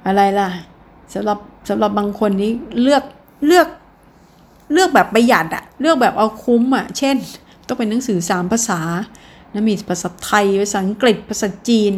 [0.06, 0.50] อะไรล่ะ
[1.14, 2.52] สำหรับสำหรับบางคนนี้
[2.82, 3.04] เลือก
[3.48, 3.68] เลือก
[4.74, 7.16] เลือกแบบประหยัดอะเลือกแบบเอาคุ้มอะเช่น
[7.68, 8.80] ต้องเป็นหนังสือสามภาษา
[9.54, 11.94] นะมีภาษาไทยภาษาอังกฤษภาษาจีน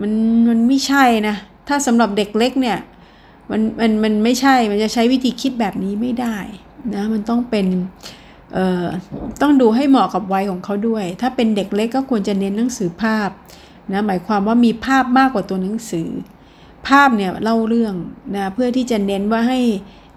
[0.00, 0.12] มัน
[0.48, 1.36] มันไม่ใช่นะ
[1.68, 2.78] ถ้าสำหรับเด็กเล็กเนี่ย
[3.50, 6.38] มันมันมันไม่ใช่ มันจะใช้วิธีคิดแบบนี้ไม่ได้
[6.94, 7.66] นะมันต้องเป็น
[8.54, 8.86] เอ่อ
[9.40, 13.28] ต้องดูให้เหมาะกับวัยของเขาด้วย ถ้าเป็นเด็กเล็กก็ควรจะเน้นหนังสือภาพ
[13.92, 16.08] นะหมายความว่ามีภาพมากกว่าตัวหนังสือ
[16.88, 17.94] ภาพเนี่ยเล่าเรื่อง
[18.36, 19.60] นะเพื่อที่จะเน้นว่าให้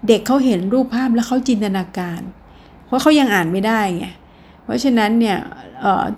[0.08, 2.20] เด็กเขาเห็นรูปภาพแล้วเขาจินตนาการ
[2.86, 4.06] เพราะเขายังอ่านไม่ได้ไง
[4.64, 5.36] เพราะฉะนั้นเนี่ย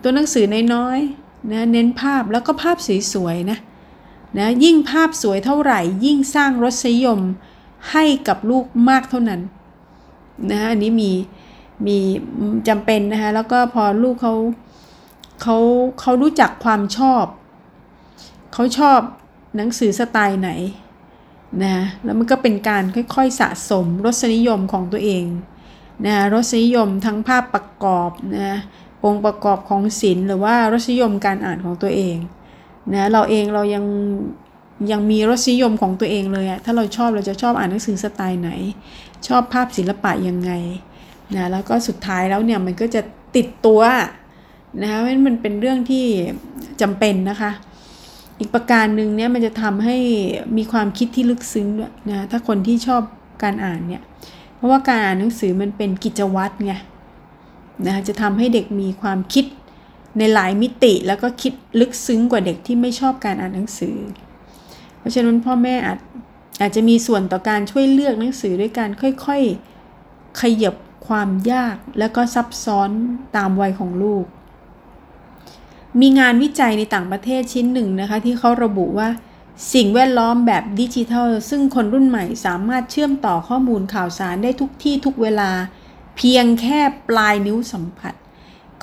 [0.02, 0.44] ตัวหนังสือ
[0.74, 2.76] น้อยๆนะเน้นภาพแล้วก็ภาพ
[3.12, 3.58] สวยๆนะ
[4.38, 7.20] นะยิ่งภาพสวยเท่าไหร่ ยิ่งสร้างรสนิยม
[7.90, 9.40] ให้กับลูกมากเท่านั้น
[10.50, 11.10] นะอันนี้มี
[11.86, 11.98] มี
[12.68, 14.34] จำเป็นนะคะแล้วก็พอลูกเขา
[15.42, 15.56] เขา
[16.00, 17.24] เขารู้จักความชอบ
[18.52, 19.00] เขาชอบ
[19.56, 20.50] หนังสือสไตล์ไหน
[21.64, 22.82] นะแล้วมันก็เป็นการ
[23.14, 25.24] ค่อยๆสะสมรสนิยมของตัวเอง
[26.06, 28.56] นะรสนิยมทั้งภาพประกอบนะ
[29.04, 32.16] องค์ประกอบของศิลป์หรือว่ารสนิยมการอ่านของตัวเอง
[32.94, 33.84] นะเราเองเรายัง
[34.90, 38.50] ยังมีรสนิยมของตัวเองเลยอะถ้าเราชอบเราจะชอบอ่านหนังสือสไตล์ไหน
[39.28, 40.52] ชอบภาพศิลปะยังไง
[41.36, 43.00] นะแล้วก็สุดท้ายแล้วเนี่ยมันก็จะ
[43.36, 43.80] ติดตัว
[44.82, 46.04] นะคะมันเป็นเรื่องที่
[46.80, 47.50] จำเป็นนะคะ
[48.38, 49.96] อีกประการหนึ่งเนี่ยมันจะทำให้
[50.56, 53.02] มีความคิดที่ลึกซึ้งด้วยนะถ้าคนที่ชอบ
[53.42, 54.02] การอ่านเนี่ย
[54.56, 56.74] เพราะว่าการอ่านหนังสือมันเป็นกิจวัตรไง
[57.86, 59.44] นะจะทำให้เด็กมีความคิด
[60.18, 63.96] ในหลายมิติแล้วก็คิดลึกซึ้งกว่าเด็กที่ไม่ชอบการอ่านหนังสือ
[64.98, 65.98] เพราะฉะนั้นพ่อแม่อาจ
[66.60, 70.74] อาจจะมีส่วนต่อการช่วยเลือกหนังสือด้วยการค่อยๆ ขยับ
[71.06, 72.90] ความยากและก็ซับซ้อน
[73.36, 74.24] ตามวัยของลูก
[76.00, 79.08] มีงานวิจัยในต่างประเทศชิ้นหนึ่งนะคะที่เขาระบุว่า
[79.74, 85.50] สิ่งแวดล้อมแบบดิจิทัล ซึ่งคนรุ่นใหม่สามารถเชื่อมต่อข้อมูลข่าวสารได้ทุกที่ทุกเวลา
[86.16, 88.14] เพียงแค่ปลายนิ้วสัมผัส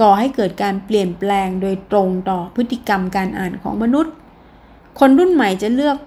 [0.01, 4.13] ก่อให้เกิดการเปลี่ยนแปลงโดยตรงต่อพฤติกรรมการอ่านของมนุษย์
[4.99, 5.97] คนรุ่นใหม่จะเลือก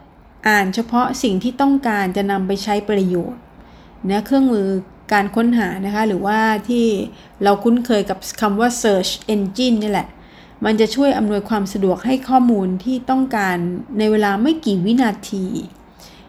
[0.49, 3.41] อ่านเฉพาะสิ่งที่ต้องการจะนำไปใช้ประโยชน์
[4.11, 4.68] นะเครื่องมือ
[5.12, 6.87] การค้นหานะคะ หรือว่าที่
[7.43, 10.09] เราคุ้นเคยกับคำว่า search engine นี่แหละ
[10.64, 13.57] มันจะช่วยอำนวยความสะดวกให้ข้อมูลที่ต้องการ
[13.99, 15.47] ในเวลาไม่กี่วินาที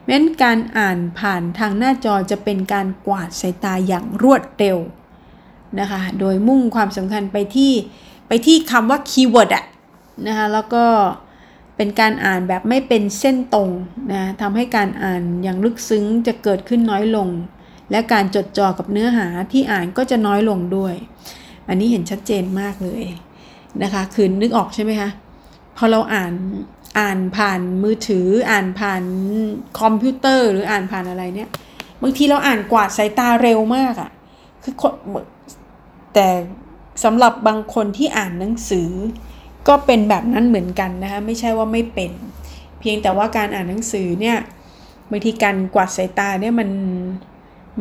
[0.05, 4.77] แม้นการอ่านผ่านทางหน้าจอจะเป็นการกวาดสายตาอย่างรวดเร็ว
[5.80, 7.72] นะคะ โดยมุ่งความสำคัญไปที่
[8.28, 9.65] ไปที่คำว่า keyword อะ
[10.28, 10.86] นะคะ แล้วก็
[11.76, 13.70] เป็นการอ่านแบบไม่เป็นเส้นตรง
[14.13, 17.30] นะทำให้การอ่านอย่างลึกซึ้งจะเกิดขึ้นน้อยลง
[17.91, 20.95] และการจดจ่อกับเนื้อหาที่อ่านก็จะน้อยลงด้วย
[21.68, 23.03] อันนี้เห็นชัดเจนมากเลย
[23.84, 25.09] นะคะ คือนึกออกใช่ไหมคะ
[25.78, 26.34] พอเราอ่าน
[26.99, 29.03] อ่านผ่านมือถือ อ่านผ่าน
[29.80, 31.49] คอมพิวเตอร์ หรืออ่านผ่านอะไรเนี่ย
[32.01, 34.09] บางทีเราอ่านกวาดสายตาเร็วมากอะค่ะ
[34.63, 34.74] คือ
[36.20, 36.32] แต่
[37.03, 38.89] สำหรับบางคนที่อ่านหนังสือ
[39.68, 42.11] ก็เป็นแบบนั้นเหมือนกันนะคะไม่ใช่ว่าไม่เป็น
[42.80, 44.38] เพียงแต่ว่าการอ่านหนังสือเนี่ย
[45.09, 46.70] บางทีการกวาดสายตาเนี่ยมัน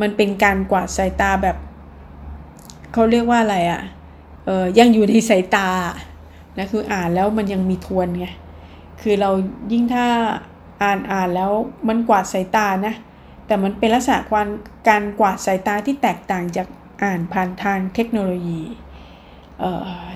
[0.01, 1.57] มันเป็นการกวาดสายตาแบบ
[2.93, 3.81] เขาเรียกว่าอะไรอะ่ะ
[4.45, 5.67] เออยังอยู่ในสายตา
[6.57, 8.27] นะคืออ่านแล้วมันยังมีทวนไง
[9.01, 9.31] คือเรา
[9.71, 10.07] ยิ่งถ้า
[10.81, 11.51] อ่านอ่านแล้ว
[11.87, 12.93] มันกวาดสายตานะ
[13.47, 14.47] แต่มันเป็นลักษณะการ
[14.89, 16.67] การกวาดสายตาที่แตกต่างจาก
[17.03, 18.61] อ่านผ่านทางเทคโนโลยี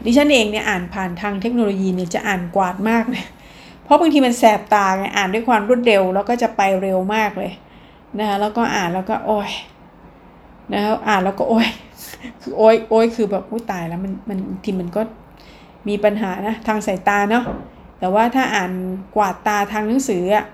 [0.05, 3.23] ดิฉันเองเนี่ยอ่านผ่านทางเทคโนโลยีเนี่ยจะอ่านกวาดมากเลย
[3.83, 7.51] เพราะบางทีมันแสบตาไงอ่านด้วยความรวดเร็วแล้วก็จะไปเร็วมากเลย
[8.17, 9.51] นะคะแล้วก็อ่านแล้วก็โอ้ย
[10.69, 11.67] แล้วอ่านแล้วก็โอ้ย
[12.41, 15.01] คือโอ้ยโอ้ยคือแบบอุ้ยตายแล้วมันมันทีมันก็
[15.87, 17.43] มีปัญหานะทางสายตาเนาะ
[17.99, 18.71] แต่ว่าถ้าอ่าน
[19.15, 20.45] กวาดตาทางหนังสืออะ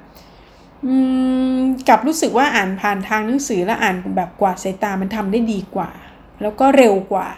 [1.90, 5.90] กับรู้สึกว่าอ่านผ่านทางหนังสือแล้วอ่านแบบกวาดสายตามันทำได้ดีกว่า
[6.42, 7.30] แล้วก็เร็วกว่า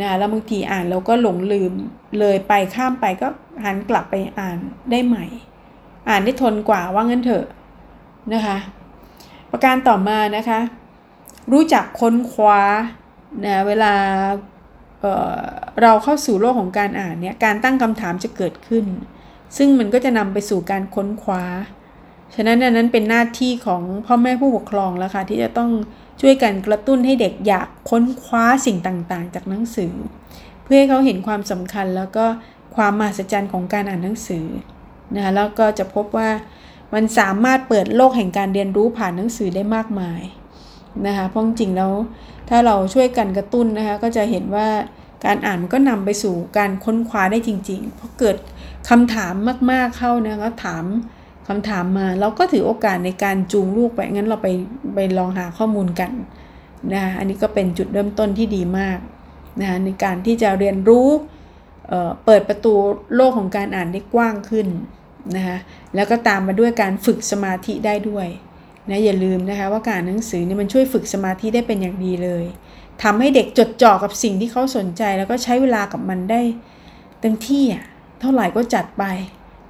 [0.00, 1.72] นะแล้วบางทีอ่านแล้วก็หลงลืม
[2.18, 3.28] เลยไปข้ามไปก็
[3.64, 4.58] หันกลับไปอ่าน
[4.90, 5.24] ได้ใหม่
[6.08, 7.46] อ่านได้ทนกว่าว่างั้นเถอะ
[8.32, 8.58] นะคะ
[9.50, 10.60] ประการต่อมานะคะ
[11.52, 12.60] รู้จักค้นคว้า
[13.44, 13.92] นะเวลา
[15.00, 18.84] เเราเข้าสู่โลกของการอ่านเนี่ยการตั้งคำถามจะเกิดขึ้น
[19.56, 21.44] ซึ่งมันก็จะนำไปสู่การค้นคว้า
[22.34, 25.70] ฉะนั้นนั้นเป็นหน้าที่ของพ่อแม่ผู้ปกครองแล้วค่ะที่จะต้อง
[26.20, 29.92] ช่วยกันกระตุ้นให้เด็กอยากค้นคว้าสิ่งต่างๆ จากหนังสือ
[30.62, 32.26] เพื่อให้เขาเห็นความสำคัญแล้วก็
[32.76, 34.46] ความมหัศจรรย์ของการอ่านหนังสือ
[35.14, 36.30] นะคะแล้วก็จะพบว่า
[36.94, 40.22] มันสามารถเปิดโลกแห่งการเรียนรู้ผ่านหนังสือได้มากมาย
[41.06, 41.92] นะคะเพราะจริงแล้ว
[42.48, 44.68] ถ้าเราช่วยกันกระตุ้นนะคะก็จะเห็นว่า
[45.24, 48.36] การอ่านมันก็นำไปสู่การค้นคว้าได้จริงๆ เพราะเกิด
[48.88, 49.34] คำถาม
[49.70, 50.84] มากๆเข้านะก็ถาม
[51.48, 54.48] คำถามมาเราก็ถือโอกาสในการจูงลูกไป งั้นเราไป
[54.94, 56.12] ไปลองหาข้อมูลกัน
[56.94, 58.98] นะอันนี้ก็เป็นจุดเริ่มต้นที่ดีมาก
[59.60, 61.08] นะในการที่จะเรียนรู้
[61.88, 62.74] เเปิดประตู
[63.14, 64.66] โลกของการอ่านได้กว้างขึ้น
[65.36, 65.58] นะคะ
[65.94, 68.28] แล้วก็ตามมาด้วยการฝึกสมาธิได้ด้วย
[68.90, 72.44] นะอย่าลืมนะคะว่าการหนังสือเนี่ยมันช่วยฝึกสมาธิได้เป็นอย่างดีเลย
[73.02, 76.40] ทำให้เด็กจดจ่อกับสิ่งที่เขาสนใจ แล้วก็ใช้เวลากับมันได้
[77.20, 77.84] เต็มที่อะ
[78.20, 79.04] เท่าไหร่ก็จัดไป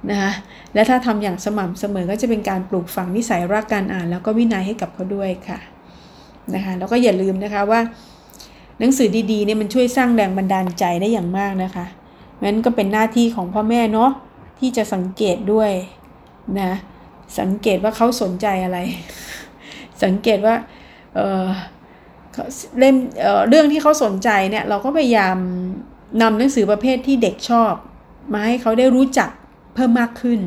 [0.09, 0.31] นะคะ
[0.73, 5.59] และถ้าทำอย่างสม่ำเสมอก็จะเป็นการปลูกฝังนิสัยรักการอ่าน แล้วก็วินัยให้กับเขาด้วยค่ะ
[6.53, 7.81] นะคะแล้วก็อย่าลืมนะคะว่า
[8.79, 11.85] หนังสือดีๆเนี่ยมันช่วยสร้างแรงบันดาลใจได้อย่างมากนะคะ
[12.43, 14.11] งั้นก็เป็นหน้าที่ของพ่อแม่เนาะ
[14.59, 15.71] ที่จะสังเกตด้วย
[16.59, 16.71] นะ
[17.39, 18.77] สังเกตว่าเขาสนใจอะไร
[20.03, 20.55] สังเกตว่า
[21.15, 25.37] เเล่มเเรื่องที่เขาสนใจเนี่ยเราก็พยายาม
[26.21, 27.73] นำหนังสือประเภทที่เด็กชอบ
[28.33, 29.29] มาให้เขาได้รู้จัก
[29.79, 30.39] พิ่มมากขึ้น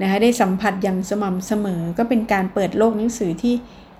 [0.00, 3.54] นะคะได้สัมผัสอย่างสม่ำเสมอ ก็เป็นการเปิดโลกหนังสือที่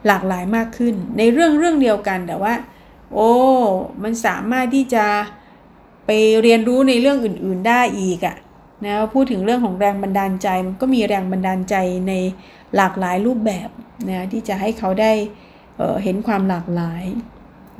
[0.06, 2.54] หลากหลายมากขึ้น ในเรื่องเรื่องเดียวกันแต่ว่า
[3.12, 3.30] โอ้
[4.02, 5.06] มันสามารถที่จะ
[6.06, 6.10] ไป
[6.42, 8.36] เรียนรู้ในเรื่องอื่น ๆได้อีกอะ
[8.84, 11.74] นะพูดถึงเรื่องของแรงบันดาลใจมันก็มีแรงบันดาลใจ
[12.08, 12.12] ใน
[12.76, 13.68] หลากหลายรูปแบบ
[14.08, 15.12] นะที่จะให้เขาได้
[15.76, 17.04] เเห็นความหลากหลาย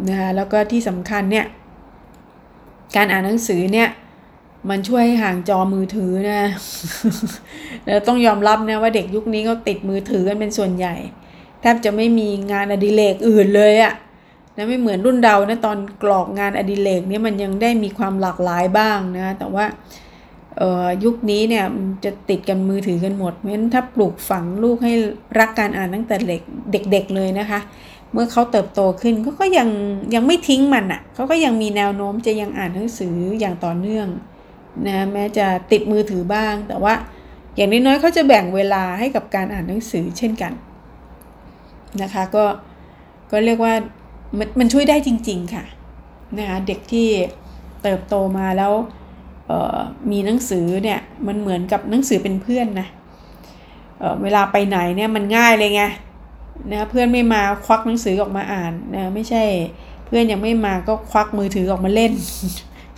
[0.08, 1.46] นะคะแล้วก็ที่สำคัญเนี่ย
[2.96, 3.88] การอ่านหนังสือเนี่ย
[4.70, 6.42] มันช่วยให้ห่างจอมือถือนะ
[7.86, 10.94] แล้วต้องยอมรับนะว่าเด็กยุคนี้ก็ติดมือถือกันเป็นส่วนใหญ่
[11.60, 13.92] แทบจะไม่มีงานอดิเรกอื่นเลยอะ
[14.56, 19.64] นะไม่เหมือนรุ่นเรานะตอนกรอกงานอดิเรกเนี่ยมันยังได้มีความหลากหลายบ้างนะ แต่ว่า
[21.04, 21.64] ยุคนี้เนี่ย
[22.04, 24.92] จะติดกันมือถือกันหมดเพราะฉะนั้นถ้าปลูกฝังลูกให้
[25.38, 26.42] รักการอ่านตั้งแต่เด็ก
[26.92, 27.60] เด็กๆเลยนะคะ
[28.12, 29.68] เมื่อเขาเติบโตขึ้นเขาก็ยัง
[30.14, 34.08] ยังไม่ทิ้งมันอะ่ะเขาก็ยังมีแนวโน้มจะยังอ่านหนังสืออย่างต่อเนื่อง
[34.86, 36.94] นะแม้จะติดมือถือบ้าง แต่ว่า
[37.56, 40.52] อย่างน้อยๆเขาจะแบ่งเวลาให้กับการอ่านหนังสือเช่นกัน
[42.02, 42.44] นะคะก็
[43.30, 43.74] ก็เรียกว่า
[44.38, 45.64] มันมันช่วยได้จริง ๆค่ะ
[46.38, 47.08] นะคะเด็กที่
[47.82, 48.72] เติบโตมาแล้ว
[50.10, 52.88] มีหนังสือเนี่ยมันเหมือนกับหนังสือเป็นเพื่อนนะ
[53.98, 55.82] เเวลาไปไหนเนี่ยมันง่ายเลยไง
[56.72, 59.44] นะเพื่อนไม่มาควักหนังสือออกมาอ่านนะไม่ใช่
[60.06, 62.12] เพื่อนยังไม่มาก็ควักมือถือออกมาเล่น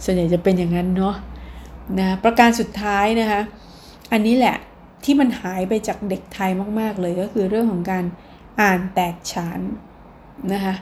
[0.05, 1.15] ส่วนใหญ่จะเป็นอย่างนั้นเนาะ
[1.99, 3.41] นะประการสุดท้ายนะคะ
[4.13, 4.57] อันนี้แหละ
[5.05, 8.05] ที่มันหายไปจากเด็กไทยมาก ๆ เลยก็คือเรื่องของการ
[8.61, 9.61] อ่านแตกฉาน
[10.53, 10.75] นะคะ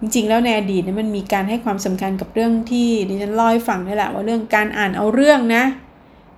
[0.00, 5.64] จริงๆ แล้วในอดีตเนี่ยมันมีการให้ความสำคัญกับเรื่องที่ดิฉันเล่าให้ฟังนี่แหละว่าเรื่องการอ่านเอาเรื่องนะ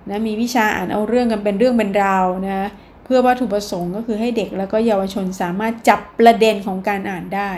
[0.09, 2.69] นะมีวิชาอ่านเอาเรื่องกันเป็นเรื่องเป็นราวนะ
[3.03, 7.51] เพื่อวัตถุประสงค์ก็คือให้เด็กแล้วก็เยาวชนสามารถจับประเด็นของการอ่านได้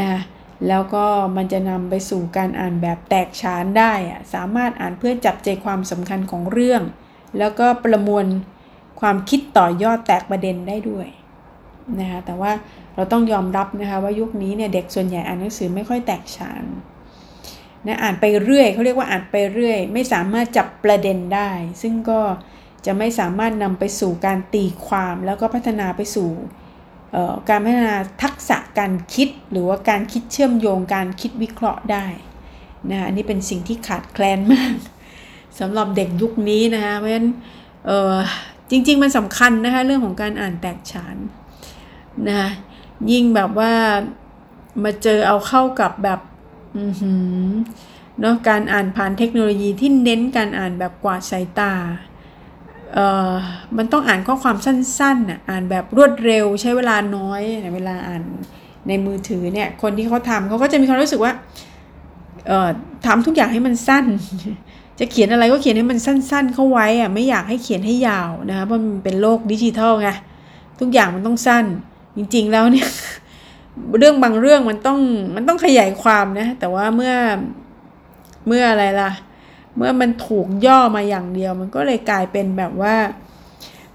[0.00, 0.20] นะ
[0.68, 1.04] แล้วก็
[1.36, 6.82] มันจะนำไปสู่การอ่านแบบแตกฉานได้อะสามารถอ่านเพื่อจับใจความสำคัญของเรื่อง
[7.38, 8.26] แล้วก็ประมวล
[9.00, 11.08] ความคิดต่อยอดแตกประเด็นได้ด้วย
[12.00, 12.52] นะคะแต่ว่า
[12.94, 16.64] เราต้องยอมรับนะคะว่ายุคนี้เนี่ยเด็กส่วนใหญ่อ่านหนังสือไม่ค่อยแตกฉาน
[17.86, 21.50] นะอ่านไปเรื่อยเขาเรียกว่าอ่านไปเรื่อย ไม่สามารถจับประเด็นได้
[21.82, 22.20] ซึ่งก็
[22.86, 26.30] จะไม่สามารถนำไปสู่การตีความแล้วก็พัฒนาไปสู่
[27.48, 32.06] การพัฒนาทักษะการคิดหรือว่าการคิดเชื่อมโยงการคิดวิเคราะห์ได้
[32.90, 34.74] นะอันนี้เป็นสิ่งที่ขาดแคลนมาก
[35.58, 37.28] สำหรับเด็กยุคนี้นะคะเพราะฉะนั้น
[38.70, 41.16] จริง ๆ มันสำคัญนะคะเรื่องของการอ่านแตกฉาน
[42.28, 42.50] นะ
[43.12, 43.72] ยิ่งแบบว่า
[44.84, 46.20] มาเจอเอาเข้ากับแบบ
[48.20, 51.72] เนาะการอ่านผ่านเทคโนโลยีที่เน้นการอ่านแบบกวาดสายตา
[53.76, 57.42] มันต้องอ่านข้อความสั้นๆน่ะอ่านแบบรวดเร็วใช้เวลาน้อย
[57.74, 58.22] เวลาอ่าน
[58.88, 61.32] ในมือถือเนี่ยคนที่เขาทำเขาก็จะมีความรู้สึกว่า
[62.46, 62.68] เออ
[63.06, 64.04] ทำทุกอย่างให้มันสั้น
[64.98, 70.08] จะเขียนอะไรก็เขียนให้มันสั้น ๆ เข้าไว้อะไม่อยากให้เขียนให้ยาวนะคะเพราะมันเป็นโลกดิจิทัลไง
[70.80, 71.64] ทุกอย่างมันต้องสั้น
[72.16, 72.88] จริง ๆ แล้วเนี่ย
[73.98, 74.98] เรื่องบางเรื่องมันต้อง
[75.34, 77.14] มันต้องขยายความนะแต่ว่าเมื่อ
[78.46, 79.10] เมื่ออะไรล่ะ
[79.78, 82.96] เมื่อมันถูกย่อมาอย่างเดียว มันก็เลยกลายเป็นแบบว่า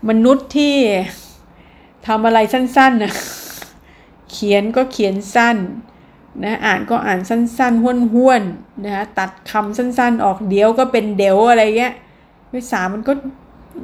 [0.09, 0.75] มนุษย์ที่
[2.07, 3.13] ทำอะไรสั้นๆนะ
[4.31, 5.57] เขียนก็เขียนสั้น
[6.43, 7.84] นะอ่านก็อ่านสั้นๆ
[8.15, 11.93] ห้วนๆนะตัดคำสั้นๆ ออกเดี๋ยวก็เป็นเดี๋ยวอะไรเงี้ย
[12.51, 13.13] ภาษามันก็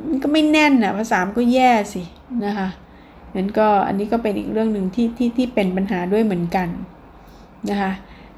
[0.07, 2.03] มันก็ไม่แน่นอะภาษามันก็แย่สิ
[2.45, 2.67] นะคะ
[3.35, 6.67] นั้นก็อันนี้ก็เป็นอีกเรื่องหนึ่งที่ที่ที่เป็นปัญหาด้วยเหมือนกัน
[7.69, 7.91] นะคะ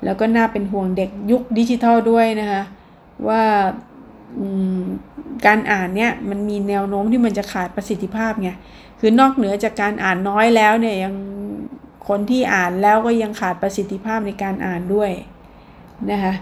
[0.03, 2.61] แล้วก็น่าเป็นห่วงเด็กยุคดิจิทัลด้วยนะคะ
[3.27, 3.43] ว่า
[5.45, 8.49] การอ่านเนี่ยมันมีแนวโน้มที่มันจะขาดประสิทธิภาพไง
[8.99, 11.15] คือนอกเหนือจากการอ่านน้อยแล้วเนี่ยยัง
[12.07, 15.11] คนที่อ่านแล้วก็ยังขาดประสิทธิภาพในการอ่านด้วย
[16.11, 16.33] นะคะ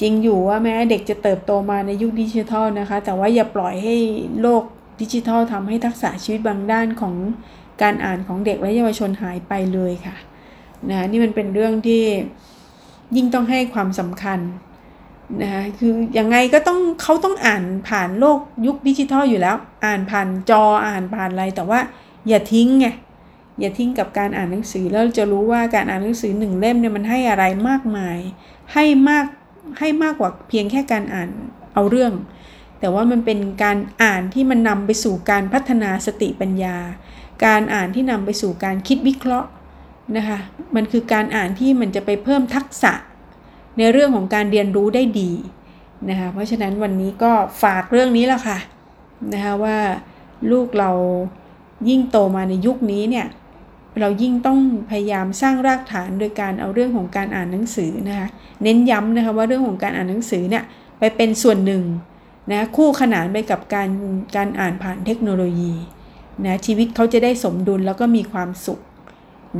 [0.00, 3.96] จริงอยู่ว่าแม้เด็กจะเติบโตมาในยุคดิจิทัลนะคะ แต่ว่าอย่าปล่อยให้
[4.40, 4.62] โลก
[5.00, 7.14] ดิจิทัลทำให้ทักษะชีวิตบางด้านของ
[7.82, 10.16] การอ่านของเด็กและเยาวชนหายไปเลยค่ะ
[10.90, 12.02] นะนี่มันเป็นเรื่องที่
[13.16, 14.38] ยิ่งต้องให้ความสำคัญ
[15.40, 21.80] นะคะคือยังไงก็ต้องเขาต้องอ่านผ่านโลกยุคดิจิทัลอยู่แล้ว อ่านผ่านจออ่านผ่านอะไรแต่ว่า
[22.28, 22.86] อย่าทิ้งไง
[23.60, 28.18] อย่าทิ้งกับการอ่านหนังสือแล้วจะรู้ว่าการอ่านหนังสือหนึ่งเล่มเนี่ยมันให้อะไรมากมาย
[28.72, 29.26] ให้มาก
[29.78, 31.28] ให้มากกว่าเพียงแค่การอ่าน
[31.74, 32.12] เอาเรื่อง
[32.80, 36.76] แต่ว่ามันเป็นการอ่านที่มันนำไปสู่การพัฒนาสติปัญญา
[37.46, 39.48] การอ่านที่นำไปสู่การคิดวิเคราะห์
[40.16, 40.38] นะคะ
[40.74, 42.92] มันคือการอ่านที่มันจะไปเพิ่มทักษะ
[43.78, 45.30] ในเรื่องของการเรียนรู้ได้ดี
[46.08, 48.58] นะคะเพราะฉะนั้นวันนี้ก็ฝากเรื่องนี้แหละค่ะ
[49.32, 49.76] นะคะว่า
[50.50, 50.90] ลูกเรา
[51.88, 53.26] ยิ่งโตมาในยุคนี้เนี่ย
[54.00, 54.58] เรายิ่งต้อง
[54.90, 58.28] พยายามสร้างรากฐานโดยการเอาเรื่องของการอ่านหนังสือนะคะ
[58.62, 60.64] เน้นย้ำนะคะว่าเรื่องของการอ่านหนังสือเนี่ย
[60.98, 61.82] ไปเป็นส่วนหนึ่ง
[62.52, 63.88] นะคู่ขนานไปกับการ
[64.36, 65.74] การอ่านผ่านเทคโนโลยี
[66.44, 68.80] นะชีวิตเขาจะได้สมดุลแล้วก็มีความสุข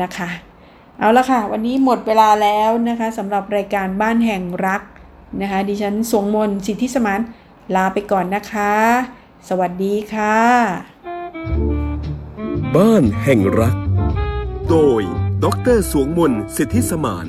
[0.02, 0.28] นะคะ
[0.99, 4.82] เอาละค่ะ วันนี้หมดเวลาแล้วนะคะสำหรับรายการบ้านแห่งรัก
[5.40, 7.20] นะคะ ดิฉันสวงมนสิทธิสมาน
[7.74, 8.74] ลาไปก่อนนะคะ
[9.49, 10.38] สวัสดีค่ะ
[12.76, 13.76] บ้านแห่งรัก
[14.70, 15.03] โดย
[15.44, 17.26] ดรสวงมนสิทธิสมาน